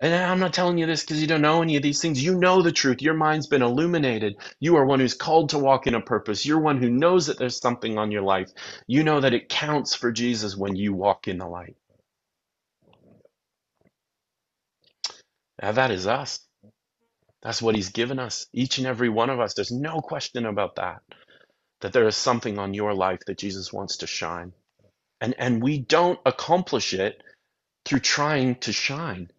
And 0.00 0.14
I'm 0.14 0.40
not 0.40 0.54
telling 0.54 0.78
you 0.78 0.86
this 0.86 1.02
because 1.02 1.20
you 1.20 1.26
don't 1.26 1.42
know 1.42 1.60
any 1.60 1.76
of 1.76 1.82
these 1.82 2.00
things. 2.00 2.24
You 2.24 2.34
know 2.34 2.62
the 2.62 2.72
truth. 2.72 3.02
Your 3.02 3.14
mind's 3.14 3.48
been 3.48 3.62
illuminated. 3.62 4.36
You 4.58 4.76
are 4.76 4.86
one 4.86 4.98
who's 5.00 5.14
called 5.14 5.50
to 5.50 5.58
walk 5.58 5.86
in 5.86 5.94
a 5.94 6.00
purpose. 6.00 6.46
You're 6.46 6.60
one 6.60 6.80
who 6.80 6.88
knows 6.88 7.26
that 7.26 7.38
there's 7.38 7.60
something 7.60 7.98
on 7.98 8.10
your 8.10 8.22
life. 8.22 8.50
You 8.86 9.04
know 9.04 9.20
that 9.20 9.34
it 9.34 9.50
counts 9.50 9.94
for 9.94 10.10
Jesus 10.10 10.56
when 10.56 10.74
you 10.74 10.94
walk 10.94 11.28
in 11.28 11.36
the 11.36 11.46
light. 11.46 11.76
Now, 15.62 15.72
that 15.72 15.90
is 15.90 16.06
us. 16.06 16.40
That's 17.42 17.62
what 17.62 17.74
he's 17.74 17.90
given 17.90 18.18
us, 18.18 18.46
each 18.52 18.78
and 18.78 18.86
every 18.86 19.08
one 19.10 19.30
of 19.30 19.40
us. 19.40 19.54
There's 19.54 19.72
no 19.72 20.00
question 20.00 20.46
about 20.46 20.76
that, 20.76 21.00
that 21.80 21.92
there 21.92 22.06
is 22.08 22.16
something 22.16 22.58
on 22.58 22.74
your 22.74 22.94
life 22.94 23.20
that 23.26 23.38
Jesus 23.38 23.72
wants 23.72 23.98
to 23.98 24.06
shine. 24.06 24.52
And, 25.20 25.34
and 25.38 25.62
we 25.62 25.78
don't 25.78 26.18
accomplish 26.24 26.94
it 26.94 27.22
through 27.84 28.00
trying 28.00 28.56
to 28.56 28.72
shine. 28.72 29.30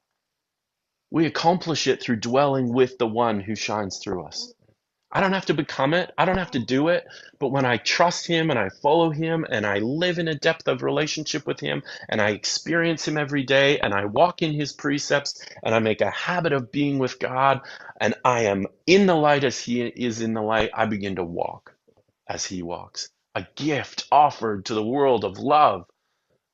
We 1.12 1.26
accomplish 1.26 1.88
it 1.88 2.02
through 2.02 2.22
dwelling 2.22 2.74
with 2.74 2.98
the 2.98 3.08
one 3.08 3.42
who 3.42 3.54
shines 3.54 4.00
through 4.00 4.24
us. 4.24 4.54
I 5.12 5.20
don't 5.20 5.34
have 5.34 5.48
to 5.48 5.54
become 5.54 5.94
it. 5.94 6.10
I 6.18 6.24
don't 6.24 6.38
have 6.38 6.52
to 6.52 6.60
do 6.60 6.88
it. 6.88 7.06
But 7.38 7.50
when 7.50 7.66
I 7.66 7.76
trust 7.78 8.28
him 8.28 8.50
and 8.50 8.58
I 8.58 8.70
follow 8.82 9.10
him 9.10 9.46
and 9.50 9.66
I 9.66 9.80
live 9.80 10.20
in 10.20 10.30
a 10.30 10.36
depth 10.36 10.70
of 10.70 10.84
relationship 10.84 11.46
with 11.46 11.60
him 11.60 11.84
and 12.08 12.22
I 12.22 12.30
experience 12.30 13.06
him 13.06 13.18
every 13.18 13.44
day 13.44 13.78
and 13.80 13.94
I 13.94 14.06
walk 14.06 14.42
in 14.42 14.54
his 14.54 14.72
precepts 14.72 15.44
and 15.64 15.76
I 15.76 15.80
make 15.80 16.00
a 16.00 16.10
habit 16.10 16.54
of 16.54 16.72
being 16.72 16.98
with 16.98 17.20
God 17.20 17.60
and 18.00 18.16
I 18.24 18.44
am 18.44 18.68
in 18.88 19.06
the 19.06 19.16
light 19.16 19.44
as 19.44 19.60
he 19.60 19.82
is 19.82 20.22
in 20.22 20.34
the 20.34 20.42
light, 20.42 20.72
I 20.74 20.86
begin 20.86 21.18
to 21.18 21.26
walk 21.26 21.76
as 22.28 22.46
he 22.46 22.64
walks. 22.64 23.10
A 23.36 23.46
gift 23.56 24.08
offered 24.14 24.66
to 24.66 24.74
the 24.74 24.84
world 24.84 25.26
of 25.26 25.40
love 25.40 25.86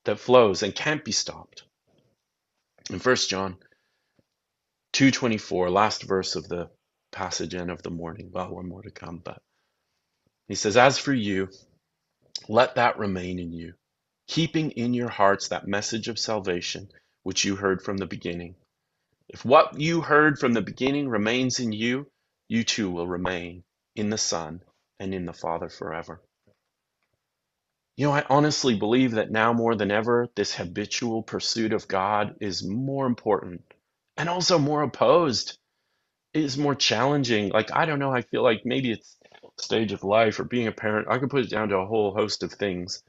that 0.05 0.19
flows 0.19 0.63
and 0.63 0.73
can't 0.73 1.05
be 1.05 1.11
stopped. 1.11 1.63
In 2.89 2.97
First 2.97 3.29
John 3.29 3.57
224, 4.97 5.69
last 5.69 6.01
verse 6.01 6.35
of 6.35 6.49
the 6.49 6.71
passage 7.11 7.53
and 7.53 7.69
of 7.69 7.83
the 7.83 7.91
morning. 7.91 8.31
Well, 8.33 8.55
one 8.55 8.67
more 8.67 8.81
to 8.81 8.89
come, 8.89 9.21
but 9.23 9.37
he 10.47 10.55
says, 10.55 10.75
As 10.75 10.97
for 10.97 11.13
you, 11.13 11.49
let 12.49 12.73
that 12.75 12.97
remain 12.97 13.37
in 13.37 13.53
you, 13.53 13.75
keeping 14.27 14.71
in 14.71 14.95
your 14.95 15.09
hearts 15.09 15.49
that 15.49 15.67
message 15.67 16.07
of 16.07 16.17
salvation 16.17 16.89
which 17.21 17.45
you 17.45 17.55
heard 17.55 17.83
from 17.83 17.97
the 17.97 18.07
beginning. 18.07 18.55
If 19.29 19.45
what 19.45 19.79
you 19.79 20.01
heard 20.01 20.39
from 20.39 20.53
the 20.53 20.63
beginning 20.63 21.07
remains 21.07 21.59
in 21.59 21.73
you, 21.73 22.07
you 22.47 22.63
too 22.63 22.89
will 22.89 23.07
remain 23.07 23.63
in 23.95 24.09
the 24.09 24.17
Son 24.17 24.63
and 24.99 25.13
in 25.13 25.27
the 25.27 25.31
Father 25.31 25.69
forever. 25.69 26.23
You 27.97 28.07
know, 28.07 28.13
I 28.13 28.25
honestly 28.31 28.73
believe 28.73 29.11
that 29.11 29.29
now 29.29 29.53
more 29.53 29.75
than 29.75 29.91
ever, 29.91 30.27
this 30.35 30.55
habitual 30.55 31.21
pursuit 31.21 31.71
of 31.71 31.87
God 31.87 32.37
is 32.41 32.67
more 32.67 33.05
important 33.05 33.61
and 34.17 34.29
also 34.29 34.57
more 34.57 34.83
opposed 34.83 35.57
is 36.33 36.57
more 36.57 36.75
challenging. 36.75 37.49
Like 37.49 37.71
i 37.73 37.85
don't 37.85 37.99
know 37.99 38.11
i 38.11 38.21
feel 38.21 38.43
like 38.43 38.61
maybe 38.65 38.91
it's 38.91 39.17
stage 39.57 39.91
of 39.91 40.03
life 40.03 40.39
or 40.39 40.43
being 40.43 40.67
a 40.67 40.71
parent 40.71 41.07
i 41.09 41.17
could 41.17 41.31
put 41.31 41.43
it 41.43 41.49
down 41.49 41.69
to 41.69 41.77
a 41.77 41.85
whole 41.85 42.13
host 42.13 42.43
of 42.43 42.51
things. 42.53 43.03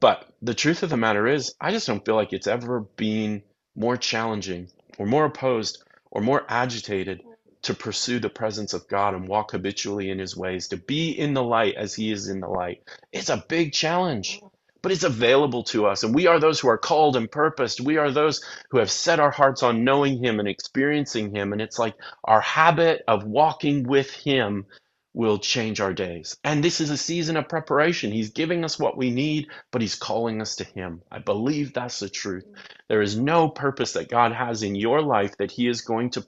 But 0.00 0.26
the 0.40 0.54
truth 0.54 0.82
of 0.82 0.90
the 0.90 0.96
matter 0.96 1.26
is 1.26 1.54
i 1.60 1.70
just 1.70 1.86
don't 1.86 2.04
feel 2.04 2.16
like 2.16 2.32
it's 2.32 2.46
ever 2.46 2.80
been 2.96 3.42
more 3.74 3.96
challenging 3.96 4.68
or 4.98 5.06
more 5.06 5.26
opposed 5.26 5.82
or 6.10 6.22
more 6.22 6.44
agitated 6.48 7.22
to 7.62 7.74
pursue 7.74 8.18
the 8.18 8.28
presence 8.28 8.74
of 8.74 8.88
god 8.88 9.14
and 9.14 9.28
walk 9.28 9.52
habitually 9.52 10.10
in 10.10 10.18
his 10.18 10.36
ways 10.36 10.68
to 10.68 10.76
be 10.76 11.10
in 11.10 11.32
the 11.34 11.42
light 11.42 11.76
as 11.76 11.94
he 11.94 12.10
is 12.10 12.28
in 12.28 12.40
the 12.40 12.48
light. 12.48 12.82
It's 13.12 13.28
a 13.30 13.44
big 13.48 13.72
challenge 13.72 14.40
but 14.82 14.92
it's 14.92 15.04
available 15.04 15.62
to 15.64 15.86
us. 15.86 16.02
And 16.02 16.14
we 16.14 16.26
are 16.26 16.40
those 16.40 16.60
who 16.60 16.68
are 16.68 16.78
called 16.78 17.16
and 17.16 17.30
purposed. 17.30 17.80
We 17.80 17.96
are 17.96 18.10
those 18.10 18.42
who 18.70 18.78
have 18.78 18.90
set 18.90 19.20
our 19.20 19.30
hearts 19.30 19.62
on 19.62 19.84
knowing 19.84 20.22
Him 20.22 20.40
and 20.40 20.48
experiencing 20.48 21.34
Him. 21.34 21.52
And 21.52 21.62
it's 21.62 21.78
like 21.78 21.94
our 22.24 22.40
habit 22.40 23.02
of 23.06 23.24
walking 23.24 23.84
with 23.84 24.10
Him 24.10 24.66
will 25.14 25.38
change 25.38 25.80
our 25.80 25.92
days. 25.92 26.36
And 26.42 26.64
this 26.64 26.80
is 26.80 26.90
a 26.90 26.96
season 26.96 27.36
of 27.36 27.48
preparation. 27.48 28.12
He's 28.12 28.30
giving 28.30 28.64
us 28.64 28.78
what 28.78 28.96
we 28.96 29.10
need, 29.10 29.48
but 29.70 29.82
He's 29.82 29.94
calling 29.94 30.40
us 30.40 30.56
to 30.56 30.64
Him. 30.64 31.02
I 31.10 31.18
believe 31.18 31.72
that's 31.72 32.00
the 32.00 32.08
truth. 32.08 32.46
There 32.88 33.02
is 33.02 33.16
no 33.16 33.48
purpose 33.48 33.92
that 33.92 34.08
God 34.08 34.32
has 34.32 34.62
in 34.62 34.74
your 34.74 35.02
life 35.02 35.36
that 35.38 35.52
He 35.52 35.68
is 35.68 35.82
going 35.82 36.10
to 36.10 36.26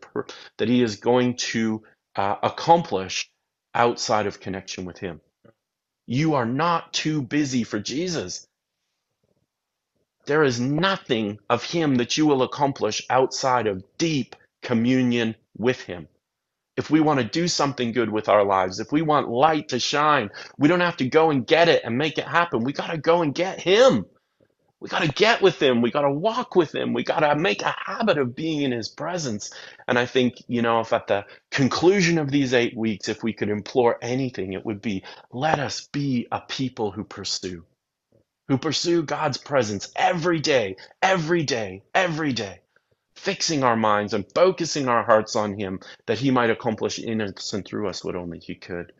that 0.59 0.69
He 0.69 0.83
is 0.83 0.97
going 0.97 1.37
to 1.37 1.83
uh, 2.15 2.37
accomplish 2.43 3.31
outside 3.75 4.27
of 4.27 4.41
connection 4.41 4.85
with 4.85 4.99
Him. 4.99 5.21
You 6.07 6.35
are 6.35 6.47
not 6.47 6.93
too 6.93 7.23
busy 7.23 7.65
for 7.65 7.81
Jesus. 7.81 8.47
There 10.27 10.45
is 10.45 10.61
nothing 10.61 11.39
of 11.51 11.65
Him 11.65 11.97
that 11.97 12.17
you 12.17 12.27
will 12.27 12.43
accomplish 12.43 13.03
outside 13.11 13.67
of 13.67 13.85
deep 13.99 14.37
communion 14.63 15.35
with 15.57 15.81
Him. 15.83 16.09
If 16.77 16.91
we 16.91 17.01
want 17.01 17.21
to 17.21 17.27
do 17.27 17.49
something 17.49 17.93
good 17.93 18.11
with 18.11 18.29
our 18.29 18.45
lives, 18.45 18.81
if 18.81 18.93
we 18.93 19.03
want 19.03 19.29
light 19.29 19.69
to 19.69 19.79
shine, 19.79 20.31
we 20.59 20.69
don't 20.69 20.81
have 20.81 20.97
to 20.99 21.09
go 21.09 21.31
and 21.31 21.47
get 21.47 21.69
it 21.69 21.83
and 21.85 21.97
make 21.97 22.19
it 22.19 22.27
happen. 22.27 22.65
We 22.65 22.73
got 22.73 22.91
to 22.91 22.99
go 22.99 23.23
and 23.23 23.35
get 23.35 23.61
Him. 23.61 24.07
We 24.85 24.91
got 24.91 25.03
to 25.03 25.09
get 25.09 25.43
with 25.43 25.63
Him. 25.63 25.81
We 25.81 25.91
got 25.91 26.03
to 26.03 26.13
walk 26.13 26.57
with 26.57 26.75
Him. 26.75 26.93
We 26.93 27.05
got 27.05 27.21
to 27.21 27.37
make 27.37 27.63
a 27.63 27.75
habit 27.87 28.19
of 28.19 28.37
being 28.37 28.61
in 28.61 28.73
His 28.73 28.91
presence. 28.91 29.51
And 29.89 29.99
I 29.99 30.05
think, 30.05 30.35
you 30.47 30.61
know, 30.61 30.81
if 30.81 30.93
at 30.93 31.07
the 31.07 31.25
conclusion 31.51 32.19
of 32.19 32.31
these 32.31 32.53
eight 32.53 32.77
weeks, 32.77 33.09
if 33.09 33.23
we 33.23 33.33
could 33.33 33.49
implore 33.49 33.99
anything, 34.03 34.53
it 34.53 34.67
would 34.67 34.83
be 34.83 35.03
let 35.33 35.59
us 35.59 35.89
be 35.89 36.29
a 36.31 36.43
people 36.43 36.91
who 36.91 37.03
pursue, 37.03 37.65
who 38.49 38.59
pursue 38.59 39.03
God's 39.03 39.39
presence 39.39 39.91
every 39.97 40.41
day, 40.41 40.77
every 41.03 41.45
day, 41.45 41.83
every 41.95 42.35
day 42.35 42.61
fixing 43.17 43.65
our 43.65 43.77
minds 43.77 44.15
and 44.15 44.27
focusing 44.35 44.89
our 44.89 45.05
hearts 45.05 45.37
on 45.37 45.59
Him 45.59 45.81
that 46.07 46.19
He 46.19 46.31
might 46.31 46.51
accomplish 46.51 46.99
in 46.99 47.23
us 47.23 47.55
and 47.55 47.65
through 47.65 47.89
us 47.89 48.05
what 48.05 48.17
only 48.17 48.39
He 48.39 48.55
could. 48.55 48.93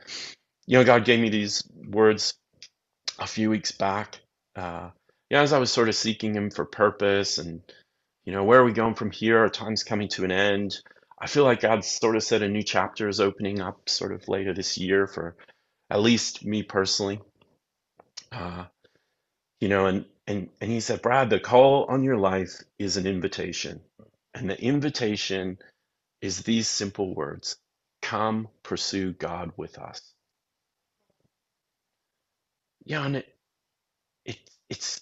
You 0.67 0.79
know, 0.79 0.85
God 0.85 1.05
gave 1.05 1.21
me 1.21 1.29
these 1.29 1.63
words 1.89 2.35
a 3.19 3.27
few 3.27 3.51
weeks 3.51 3.73
back. 3.73 4.21
Uh, 4.57 4.91
you 5.31 5.37
know, 5.37 5.43
as 5.43 5.53
I 5.53 5.59
was 5.59 5.73
sort 5.73 5.89
of 5.89 5.95
seeking 5.95 6.35
Him 6.35 6.51
for 6.51 6.65
purpose 6.65 7.39
and, 7.39 7.63
you 8.25 8.33
know, 8.33 8.45
where 8.45 8.61
are 8.61 8.65
we 8.65 8.73
going 8.73 8.95
from 8.95 9.11
here? 9.11 9.39
Our 9.39 9.49
time's 9.49 9.85
coming 9.85 10.09
to 10.09 10.25
an 10.25 10.31
end. 10.31 10.79
I 11.19 11.27
feel 11.27 11.45
like 11.45 11.61
God 11.61 11.85
sort 11.85 12.17
of 12.17 12.23
said 12.23 12.43
a 12.43 12.49
new 12.49 12.63
chapter 12.63 13.09
is 13.09 13.21
opening 13.21 13.61
up 13.61 13.89
sort 13.89 14.13
of 14.13 14.29
later 14.29 14.53
this 14.53 14.77
year 14.79 15.07
for 15.07 15.37
at 15.91 16.01
least 16.01 16.45
me 16.45 16.63
personally. 16.63 17.21
Uh, 18.33 18.65
you 19.61 19.69
know, 19.69 19.87
and, 19.87 20.05
and, 20.27 20.51
and 20.61 20.71
he 20.71 20.81
said, 20.81 21.03
Brad, 21.03 21.31
the 21.31 21.41
call 21.41 21.85
on 21.89 22.03
your 22.03 22.17
life 22.17 22.63
is 22.79 22.97
an 22.97 23.07
invitation. 23.07 23.81
And 24.35 24.51
the 24.51 24.61
invitation 24.61 25.59
is 26.21 26.43
these 26.43 26.69
simple 26.69 27.15
words 27.15 27.57
come 28.03 28.49
pursue 28.63 29.13
God 29.13 29.53
with 29.57 29.79
us. 29.79 30.13
Yeah, 32.85 33.05
and 33.07 33.17
it, 33.17 33.35
it 34.25 34.39
it's 34.69 35.01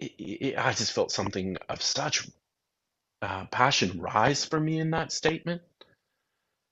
it, 0.00 0.12
it, 0.18 0.58
I 0.58 0.72
just 0.72 0.92
felt 0.92 1.12
something 1.12 1.56
of 1.68 1.82
such 1.82 2.28
uh, 3.22 3.46
passion 3.46 4.00
rise 4.00 4.44
for 4.44 4.60
me 4.60 4.80
in 4.80 4.90
that 4.92 5.12
statement 5.12 5.62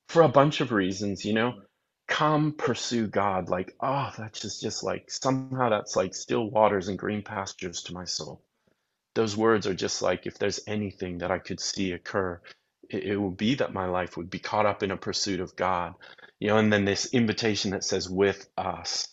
for 0.09 0.23
a 0.23 0.29
bunch 0.29 0.61
of 0.61 0.73
reasons. 0.73 1.25
You 1.25 1.35
know, 1.35 1.55
come 2.09 2.53
pursue 2.55 3.09
God. 3.09 3.51
Like, 3.51 3.75
oh, 3.81 4.13
that's 4.19 4.41
just 4.41 4.63
just 4.63 4.85
like 4.85 5.11
somehow 5.11 5.71
that's 5.71 5.97
like 5.97 6.15
still 6.15 6.51
waters 6.51 6.89
and 6.89 6.99
green 6.99 7.23
pastures 7.23 7.83
to 7.85 7.95
my 7.95 8.05
soul 8.07 8.41
those 9.15 9.37
words 9.37 9.69
are 9.69 9.75
just 9.75 10.03
like 10.03 10.27
if 10.27 10.39
there's 10.39 10.61
anything 10.69 11.19
that 11.21 11.33
I 11.33 11.41
could 11.41 11.61
see 11.61 11.93
occur, 11.93 12.41
it, 12.91 13.05
it 13.05 13.19
would 13.19 13.39
be 13.39 13.57
that 13.57 13.75
my 13.75 13.87
life 13.87 14.17
would 14.19 14.31
be 14.31 14.41
caught 14.41 14.67
up 14.67 14.85
in 14.85 14.93
a 14.93 14.99
pursuit 14.99 15.41
of 15.41 15.57
God. 15.57 15.95
You 16.41 16.49
know, 16.51 16.59
and 16.59 16.73
then 16.73 16.87
this 16.87 17.15
invitation 17.15 17.73
that 17.73 17.85
says 17.85 18.11
with 18.11 18.49
us. 18.59 19.09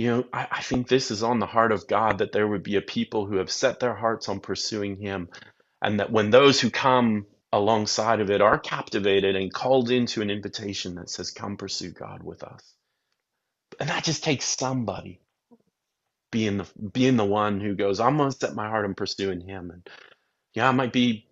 You 0.00 0.08
know, 0.10 0.24
I, 0.32 0.48
I 0.52 0.62
think 0.62 0.88
this 0.88 1.12
is 1.12 1.22
on 1.22 1.40
the 1.40 1.46
heart 1.46 1.72
of 1.72 1.88
God 1.88 2.18
that 2.20 2.32
there 2.32 2.48
would 2.48 2.64
be 2.64 2.76
a 2.76 2.82
people 2.82 3.26
who 3.26 3.38
have 3.38 3.52
set 3.52 3.80
their 3.80 3.94
hearts 3.94 4.28
on 4.30 4.40
pursuing 4.40 4.96
Him, 4.98 5.30
and 5.82 6.00
that 6.00 6.12
when 6.12 6.30
those 6.30 6.60
who 6.60 6.70
come 6.70 7.26
alongside 7.52 8.20
of 8.20 8.30
it 8.30 8.42
are 8.42 8.58
captivated 8.58 9.36
and 9.36 9.52
called 9.54 9.90
into 9.90 10.22
an 10.22 10.30
invitation 10.30 10.96
that 10.96 11.10
says, 11.10 11.32
Come 11.32 11.58
pursue 11.58 11.92
God 11.92 12.24
with 12.24 12.44
us. 12.44 12.74
And 13.80 13.88
that 13.90 14.04
just 14.04 14.24
takes 14.24 14.46
somebody 14.46 15.20
being 16.32 16.58
the 16.58 16.66
being 16.92 17.16
the 17.18 17.26
one 17.26 17.60
who 17.60 17.76
goes, 17.76 18.00
I'm 18.00 18.18
gonna 18.18 18.32
set 18.32 18.54
my 18.56 18.68
heart 18.68 18.86
on 18.86 18.94
pursuing 18.94 19.42
him. 19.42 19.72
And 19.72 19.88
yeah, 20.54 20.70
it 20.70 20.74
might 20.74 20.92
be 20.94 21.26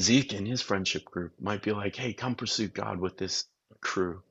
Zeke 0.00 0.34
and 0.34 0.46
his 0.48 0.62
friendship 0.62 1.04
group 1.06 1.32
might 1.40 1.62
be 1.62 1.72
like, 1.72 1.96
hey, 1.96 2.12
come 2.14 2.36
pursue 2.36 2.68
God 2.68 3.00
with 3.00 3.18
this 3.18 3.46
crew. 3.82 4.22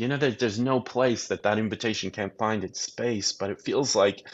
You 0.00 0.08
know 0.08 0.16
that 0.16 0.38
there's 0.38 0.58
no 0.58 0.80
place 0.80 1.28
that 1.28 1.42
that 1.42 1.58
invitation 1.58 2.10
can't 2.10 2.36
find 2.38 2.64
its 2.64 2.80
space, 2.80 3.32
but 3.32 3.50
it 3.50 3.60
feels 3.60 3.94
like 3.94 4.26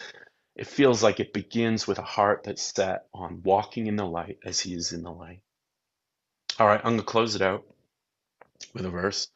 it 0.54 0.66
feels 0.66 1.02
like 1.02 1.20
it 1.20 1.32
begins 1.32 1.86
with 1.86 1.98
a 1.98 2.02
heart 2.02 2.44
that's 2.44 2.62
set 2.62 3.06
on 3.12 3.42
walking 3.42 3.86
in 3.86 3.96
the 3.96 4.06
light 4.06 4.38
as 4.44 4.60
he 4.60 4.74
is 4.74 4.92
in 4.92 5.02
the 5.02 5.10
light. 5.10 5.40
All 6.58 6.66
right, 6.66 6.80
I'm 6.82 6.92
gonna 6.92 7.02
close 7.02 7.34
it 7.34 7.42
out 7.42 7.64
with 8.74 8.86
a 8.86 8.90
verse 8.90 9.28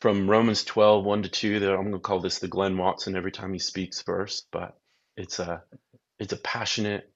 from 0.00 0.28
Romans 0.28 0.64
12, 0.64 1.04
1 1.04 1.22
to 1.22 1.28
2, 1.28 1.60
that 1.60 1.72
I'm 1.72 1.82
going 1.82 1.92
to 1.92 1.98
call 1.98 2.20
this 2.20 2.38
the 2.38 2.48
Glenn 2.48 2.76
Watson 2.76 3.16
every 3.16 3.32
time 3.32 3.52
he 3.52 3.58
speaks 3.58 4.02
verse, 4.02 4.46
but 4.50 4.78
it's 5.16 5.38
a, 5.38 5.62
it's 6.18 6.32
a 6.32 6.38
passionate, 6.38 7.10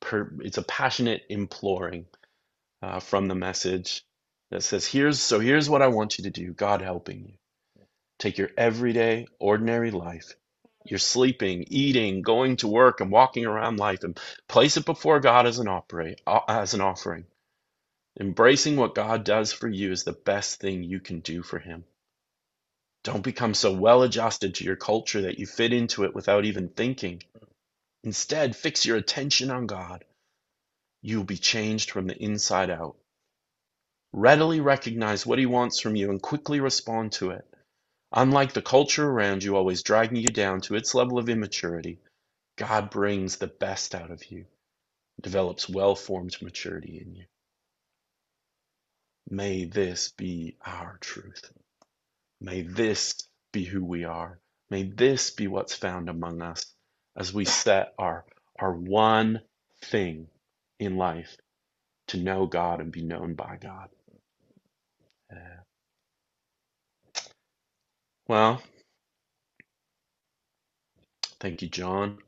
per, 0.00 0.32
it's 0.40 0.58
a 0.58 0.62
passionate 0.62 1.22
imploring 1.28 2.06
uh, 2.80 3.00
from 3.00 3.26
the 3.26 3.34
message 3.34 4.04
that 4.52 4.62
says, 4.62 4.86
here's, 4.86 5.18
so 5.18 5.40
here's 5.40 5.70
what 5.70 5.82
I 5.82 5.88
want 5.88 6.18
you 6.18 6.24
to 6.24 6.30
do, 6.30 6.52
God 6.52 6.82
helping 6.82 7.24
you. 7.24 7.34
Take 8.18 8.38
your 8.38 8.50
everyday, 8.56 9.26
ordinary 9.40 9.90
life, 9.90 10.34
you're 10.84 10.98
sleeping, 10.98 11.64
eating, 11.68 12.20
going 12.20 12.56
to 12.58 12.68
work, 12.68 13.00
and 13.00 13.10
walking 13.10 13.46
around 13.46 13.78
life, 13.78 14.04
and 14.04 14.20
place 14.48 14.76
it 14.76 14.84
before 14.84 15.20
God 15.20 15.46
as 15.46 15.58
an 15.58 15.68
operate, 15.68 16.20
uh, 16.26 16.40
as 16.48 16.74
an 16.74 16.82
offering. 16.82 17.24
Embracing 18.20 18.76
what 18.76 18.94
God 18.94 19.24
does 19.24 19.52
for 19.52 19.68
you 19.68 19.90
is 19.90 20.04
the 20.04 20.12
best 20.12 20.60
thing 20.60 20.82
you 20.82 21.00
can 21.00 21.20
do 21.20 21.42
for 21.42 21.58
Him. 21.58 21.84
Don't 23.04 23.24
become 23.24 23.54
so 23.54 23.72
well 23.72 24.02
adjusted 24.02 24.56
to 24.56 24.64
your 24.64 24.76
culture 24.76 25.22
that 25.22 25.38
you 25.38 25.46
fit 25.46 25.72
into 25.72 26.04
it 26.04 26.14
without 26.14 26.44
even 26.44 26.68
thinking. 26.68 27.22
Instead, 28.04 28.54
fix 28.54 28.84
your 28.84 28.98
attention 28.98 29.50
on 29.50 29.66
God. 29.66 30.04
You 31.00 31.18
will 31.18 31.24
be 31.24 31.38
changed 31.38 31.90
from 31.90 32.06
the 32.06 32.22
inside 32.22 32.70
out. 32.70 32.96
Readily 34.12 34.60
recognize 34.60 35.26
what 35.26 35.38
He 35.40 35.46
wants 35.46 35.80
from 35.80 35.96
you 35.96 36.10
and 36.10 36.22
quickly 36.22 36.60
respond 36.60 37.12
to 37.14 37.30
it. 37.30 37.44
Unlike 38.12 38.54
the 38.54 38.62
culture 38.62 39.08
around 39.08 39.44
you 39.44 39.56
always 39.56 39.82
dragging 39.82 40.18
you 40.18 40.28
down 40.28 40.60
to 40.62 40.76
its 40.76 40.94
level 40.94 41.18
of 41.18 41.28
immaturity, 41.28 42.00
God 42.56 42.90
brings 42.90 43.36
the 43.38 43.48
best 43.48 43.94
out 43.94 44.10
of 44.10 44.24
you, 44.30 44.46
develops 45.22 45.68
well 45.68 45.94
formed 45.96 46.36
maturity 46.42 47.02
in 47.04 47.14
you. 47.14 47.24
May 49.30 49.64
this 49.66 50.10
be 50.10 50.56
our 50.66 50.98
truth. 51.00 51.52
May 52.40 52.62
this 52.62 53.14
be 53.52 53.64
who 53.64 53.84
we 53.84 54.04
are. 54.04 54.40
May 54.70 54.84
this 54.84 55.30
be 55.30 55.48
what's 55.48 55.74
found 55.74 56.08
among 56.08 56.42
us 56.42 56.66
as 57.16 57.32
we 57.34 57.44
set 57.46 57.94
our, 57.98 58.24
our 58.58 58.74
one 58.74 59.42
thing 59.84 60.28
in 60.80 60.96
life 60.96 61.36
to 62.08 62.18
know 62.18 62.46
God 62.46 62.80
and 62.80 62.92
be 62.92 63.02
known 63.02 63.34
by 63.34 63.58
God. 63.60 63.90
Well, 68.28 68.62
thank 71.40 71.62
you, 71.62 71.68
John, 71.68 72.18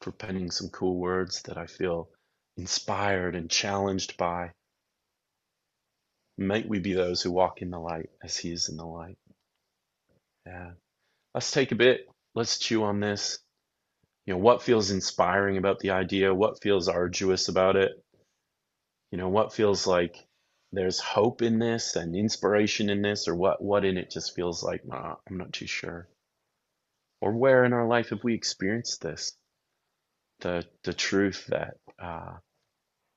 for 0.00 0.12
penning 0.12 0.50
some 0.50 0.68
cool 0.70 0.98
words 0.98 1.42
that 1.42 1.58
I 1.58 1.66
feel 1.66 2.08
inspired 2.56 3.34
and 3.34 3.50
challenged 3.50 4.16
by. 4.16 4.52
Might 6.38 6.68
we 6.68 6.78
be 6.80 6.92
those 6.94 7.22
who 7.22 7.32
walk 7.32 7.62
in 7.62 7.70
the 7.70 7.78
light 7.80 8.10
as 8.22 8.36
he 8.36 8.52
is 8.52 8.68
in 8.68 8.76
the 8.76 8.86
light. 8.86 9.18
Yeah. 10.46 10.72
Let's 11.34 11.50
take 11.50 11.72
a 11.72 11.76
bit. 11.76 12.08
Let's 12.34 12.58
chew 12.58 12.84
on 12.84 13.00
this. 13.00 13.38
You 14.26 14.34
know, 14.34 14.38
what 14.40 14.62
feels 14.62 14.90
inspiring 14.90 15.56
about 15.56 15.78
the 15.80 15.90
idea? 15.90 16.34
What 16.34 16.62
feels 16.62 16.88
arduous 16.88 17.48
about 17.48 17.76
it? 17.76 17.92
You 19.10 19.18
know, 19.18 19.28
what 19.28 19.52
feels 19.54 19.86
like 19.86 20.16
there's 20.72 21.00
hope 21.00 21.42
in 21.42 21.58
this 21.58 21.96
and 21.96 22.16
inspiration 22.16 22.90
in 22.90 23.02
this, 23.02 23.28
or 23.28 23.34
what, 23.34 23.62
what 23.62 23.84
in 23.84 23.96
it 23.98 24.10
just 24.10 24.34
feels 24.34 24.62
like, 24.62 24.84
nah, 24.86 25.16
I'm 25.28 25.38
not 25.38 25.52
too 25.52 25.66
sure. 25.66 26.08
Or 27.20 27.32
where 27.32 27.64
in 27.64 27.72
our 27.72 27.86
life 27.86 28.10
have 28.10 28.24
we 28.24 28.34
experienced 28.34 29.02
this? 29.02 29.32
The, 30.40 30.64
the 30.84 30.92
truth 30.92 31.46
that 31.48 31.76
uh, 32.02 32.34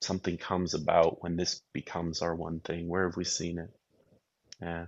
something 0.02 0.38
comes 0.38 0.74
about 0.74 1.22
when 1.24 1.36
this 1.36 1.62
becomes 1.74 2.22
our 2.22 2.36
one 2.36 2.60
thing. 2.62 2.88
Where 2.88 3.08
have 3.08 3.18
we 3.18 3.26
seen 3.26 3.60
it? 3.60 3.70
Yeah. 4.62 4.86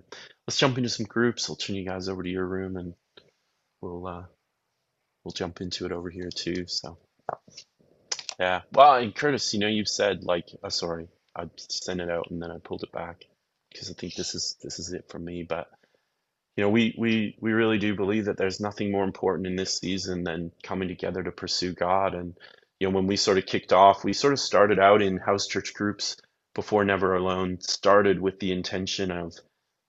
Let's 0.48 0.60
jump 0.60 0.78
into 0.78 0.90
some 0.90 1.06
groups. 1.06 1.50
I'll 1.50 1.56
turn 1.56 1.76
you 1.76 1.86
guys 1.86 2.10
over 2.10 2.24
to 2.24 2.30
your 2.30 2.46
room 2.46 2.78
and 2.78 2.94
we'll 3.82 4.06
uh 4.08 4.24
we'll 5.24 5.34
jump 5.34 5.62
into 5.62 5.86
it 5.86 5.92
over 5.92 6.10
here 6.10 6.30
too. 6.30 6.66
So 6.68 6.98
yeah. 8.40 8.62
Well, 8.74 8.96
and 8.96 9.16
Curtis, 9.16 9.54
you 9.54 9.60
know, 9.60 9.68
you've 9.68 9.88
said 9.90 10.24
like, 10.24 10.50
uh, 10.64 10.70
sorry, 10.70 11.08
I 11.36 11.46
sent 11.58 12.02
it 12.02 12.10
out 12.10 12.28
and 12.32 12.42
then 12.42 12.52
I 12.52 12.58
pulled 12.64 12.84
it 12.84 12.92
back 12.92 13.26
because 13.72 13.90
I 13.90 13.94
think 13.94 14.16
this 14.16 14.36
is 14.36 14.58
this 14.62 14.80
is 14.80 14.94
it 14.94 15.06
for 15.10 15.20
me. 15.20 15.44
But 15.44 15.70
you 16.58 16.64
know, 16.64 16.70
we 16.70 16.96
we 16.98 17.38
we 17.42 17.54
really 17.54 17.80
do 17.80 17.96
believe 17.96 18.26
that 18.26 18.38
there's 18.38 18.60
nothing 18.62 18.92
more 18.92 19.06
important 19.06 19.48
in 19.48 19.56
this 19.56 19.78
season 19.78 20.24
than 20.24 20.52
coming 20.64 20.90
together 20.90 21.24
to 21.24 21.32
pursue 21.32 21.74
God 21.74 22.16
and 22.16 22.38
you 22.80 22.90
know, 22.90 22.96
when 22.96 23.08
we 23.08 23.16
sort 23.16 23.38
of 23.38 23.46
kicked 23.46 23.74
off, 23.74 24.04
we 24.04 24.14
sort 24.14 24.34
of 24.34 24.40
started 24.40 24.80
out 24.80 25.02
in 25.04 25.18
house 25.18 25.48
church 25.48 25.74
groups 25.74 26.18
before 26.56 26.86
Never 26.86 27.16
Alone, 27.16 27.60
started 27.62 28.22
with 28.22 28.40
the 28.40 28.52
intention 28.52 29.12
of 29.12 29.34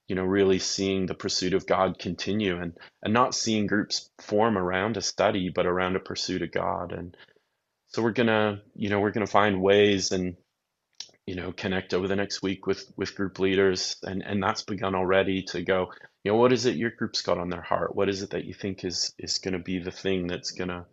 you 0.09 0.17
know, 0.17 0.25
really 0.25 0.59
seeing 0.59 1.07
the 1.07 1.15
pursuit 1.15 1.55
of 1.55 1.67
God 1.67 1.99
continue 1.99 2.61
and 2.61 2.77
and 3.03 3.15
not 3.15 3.35
seeing 3.35 3.67
groups 3.67 4.11
form 4.21 4.59
around 4.59 4.97
a 4.97 5.03
study, 5.03 5.49
but 5.49 5.67
around 5.67 5.97
a 5.97 6.01
pursuit 6.01 6.43
of 6.43 6.53
God. 6.53 6.93
And 6.93 7.17
so 7.89 8.03
we're 8.03 8.13
gonna, 8.13 8.63
you 8.75 8.91
know, 8.91 9.01
we're 9.01 9.13
gonna 9.13 9.27
find 9.27 9.63
ways 9.63 10.13
and 10.13 10.37
you 11.27 11.37
know 11.37 11.53
connect 11.53 11.95
over 11.95 12.09
the 12.09 12.17
next 12.17 12.43
week 12.43 12.67
with 12.67 12.91
with 12.97 13.15
group 13.15 13.39
leaders 13.39 13.97
and 14.03 14.23
and 14.23 14.43
that's 14.43 14.63
begun 14.63 14.95
already 14.95 15.43
to 15.43 15.63
go 15.63 15.91
you 16.25 16.33
know 16.33 16.39
what 16.39 16.53
is 16.53 16.67
it 16.67 16.77
your 16.77 16.91
group's 16.91 17.23
got 17.23 17.39
on 17.39 17.51
their 17.51 17.63
heart? 17.63 17.97
What 17.97 18.09
is 18.09 18.23
it 18.23 18.31
that 18.31 18.45
you 18.45 18.55
think 18.55 18.85
is 18.85 19.13
is 19.19 19.39
going 19.39 19.55
to 19.55 19.59
be 19.59 19.79
the 19.79 19.91
thing 19.91 20.27
that's 20.27 20.53
going 20.53 20.69
to 20.69 20.87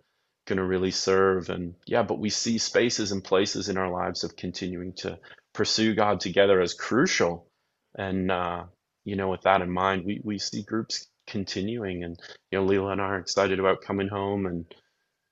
going 0.48 0.58
to 0.58 0.64
really 0.66 0.92
serve? 0.92 1.50
And 1.50 1.76
yeah 1.86 2.04
but 2.04 2.20
we 2.20 2.30
see 2.30 2.58
spaces 2.58 3.12
and 3.12 3.24
places 3.24 3.70
in 3.70 3.78
our 3.78 3.92
lives 3.92 4.24
of 4.24 4.36
continuing 4.36 4.94
to 4.98 5.20
pursue 5.54 5.94
god 5.96 6.20
together 6.20 6.62
as 6.62 6.74
crucial. 6.74 7.48
And 7.96 8.32
uh 8.32 8.64
you 9.06 9.16
know 9.16 9.30
with 9.30 9.42
that 9.44 9.62
in 9.62 9.72
mind 9.72 10.06
we 10.06 10.22
we 10.24 10.40
see 10.40 10.64
groups 10.64 11.08
continuing. 11.28 12.04
And 12.04 12.20
you 12.52 12.60
know 12.60 12.66
Leela 12.68 12.94
and 12.94 13.02
I 13.02 13.06
are 13.06 13.20
excited 13.20 13.60
about 13.60 13.82
coming 13.82 14.08
home 14.08 14.48
and 14.48 14.66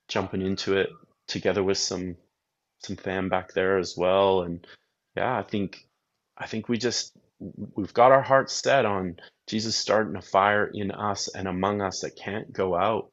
jumping 0.09 0.43
into 0.43 0.77
it 0.77 0.89
together 1.27 1.63
with 1.63 1.79
some 1.79 2.17
some 2.83 2.97
fam 2.97 3.29
back 3.29 3.53
there 3.53 3.79
as 3.79 3.95
well. 3.97 4.43
And 4.43 4.65
yeah, 5.17 5.37
I 5.37 5.43
think 5.43 5.85
I 6.37 6.47
think 6.47 6.69
we 6.69 6.77
just 6.77 7.13
we've 7.75 7.93
got 7.93 8.11
our 8.11 8.21
hearts 8.21 8.53
set 8.53 8.85
on 8.85 9.17
Jesus 9.47 9.75
starting 9.75 10.15
a 10.15 10.21
fire 10.21 10.69
in 10.73 10.91
us 10.91 11.27
and 11.27 11.47
among 11.47 11.81
us 11.81 12.01
that 12.01 12.15
can't 12.15 12.51
go 12.53 12.75
out. 12.75 13.11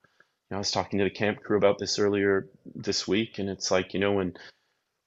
You 0.51 0.53
know, 0.53 0.57
I 0.57 0.59
was 0.59 0.71
talking 0.71 0.99
to 0.99 1.05
the 1.05 1.11
camp 1.11 1.43
crew 1.43 1.57
about 1.57 1.79
this 1.79 1.99
earlier 1.99 2.49
this 2.75 3.09
week, 3.09 3.39
and 3.39 3.49
it's 3.49 3.71
like, 3.71 3.95
you 3.95 4.01
know, 4.01 4.13
when 4.13 4.35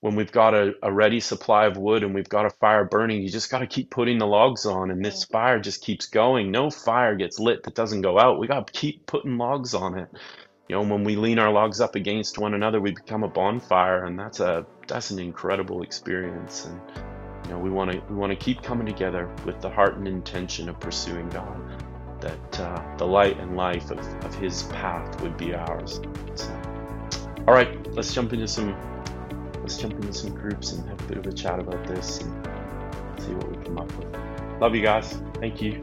when 0.02 0.16
we've 0.16 0.32
got 0.32 0.54
a, 0.54 0.74
a 0.84 0.92
ready 0.92 1.20
supply 1.20 1.66
of 1.66 1.78
wood 1.78 2.04
and 2.04 2.14
we've 2.14 2.30
got 2.30 2.46
a 2.46 2.52
fire 2.52 2.86
burning, 2.86 3.22
you 3.22 3.30
just 3.30 3.50
got 3.52 3.60
to 3.60 3.68
keep 3.68 3.90
putting 3.92 4.18
the 4.20 4.28
logs 4.28 4.66
on, 4.66 4.92
and 4.92 5.06
this 5.06 5.26
fire 5.26 5.60
just 5.60 5.84
keeps 5.84 6.08
going. 6.08 6.52
No 6.52 6.70
fire 6.70 7.16
gets 7.16 7.40
lit 7.40 7.64
that 7.64 7.76
doesn't 7.76 8.02
go 8.02 8.20
out. 8.20 8.40
We 8.40 8.48
got 8.48 8.68
to 8.68 8.74
keep 8.74 9.06
putting 9.06 9.38
logs 9.38 9.74
on 9.76 10.00
it. 10.00 10.10
You 10.68 10.76
know, 10.76 10.82
when 10.82 11.06
we 11.06 11.16
lean 11.16 11.40
our 11.40 11.50
logs 11.50 11.80
up 11.80 11.96
against 11.96 12.38
one 12.38 12.54
another, 12.54 12.82
we 12.82 12.92
become 12.92 13.24
a 13.24 13.28
bonfire, 13.30 14.06
and 14.06 14.20
that's 14.20 14.42
a 14.42 14.66
that's 14.88 15.12
an 15.12 15.20
incredible 15.20 15.82
experience. 15.82 16.66
And 16.66 16.82
you 17.46 17.52
know, 17.52 17.60
we 17.60 17.70
want 17.70 17.92
to 17.92 18.02
we 18.10 18.16
want 18.16 18.32
to 18.32 18.36
keep 18.36 18.62
coming 18.62 18.86
together 18.86 19.34
with 19.46 19.62
the 19.62 19.70
heart 19.70 19.96
and 19.96 20.08
intention 20.08 20.68
of 20.68 20.80
pursuing 20.80 21.30
God. 21.30 21.58
That 22.20 22.60
uh, 22.60 22.98
the 22.98 23.06
light 23.06 23.40
and 23.40 23.56
life 23.56 23.92
of, 23.92 24.00
of 24.26 24.36
His 24.36 24.64
path 24.64 25.22
would 25.22 25.38
be 25.38 25.54
ours. 25.54 26.02
So, 26.36 26.52
all 27.48 27.54
right, 27.54 27.70
let's 27.94 28.14
jump 28.14 28.34
into 28.34 28.48
some 28.48 28.76
let's 29.62 29.78
jump 29.78 29.94
into 29.94 30.12
some 30.12 30.32
groups 30.32 30.74
and 30.74 30.88
have 30.90 31.00
a 31.00 31.04
bit 31.06 31.18
of 31.18 31.28
a 31.28 31.34
chat 31.34 31.60
about 31.60 31.88
this 31.88 32.20
and 32.20 32.48
see 33.20 33.34
what 33.34 33.56
we 33.56 33.64
come 33.64 33.78
up 33.78 33.92
with. 33.98 34.08
Love 34.60 34.76
you 34.76 34.82
guys. 34.82 35.18
Thank 35.36 35.62
you. 35.62 35.80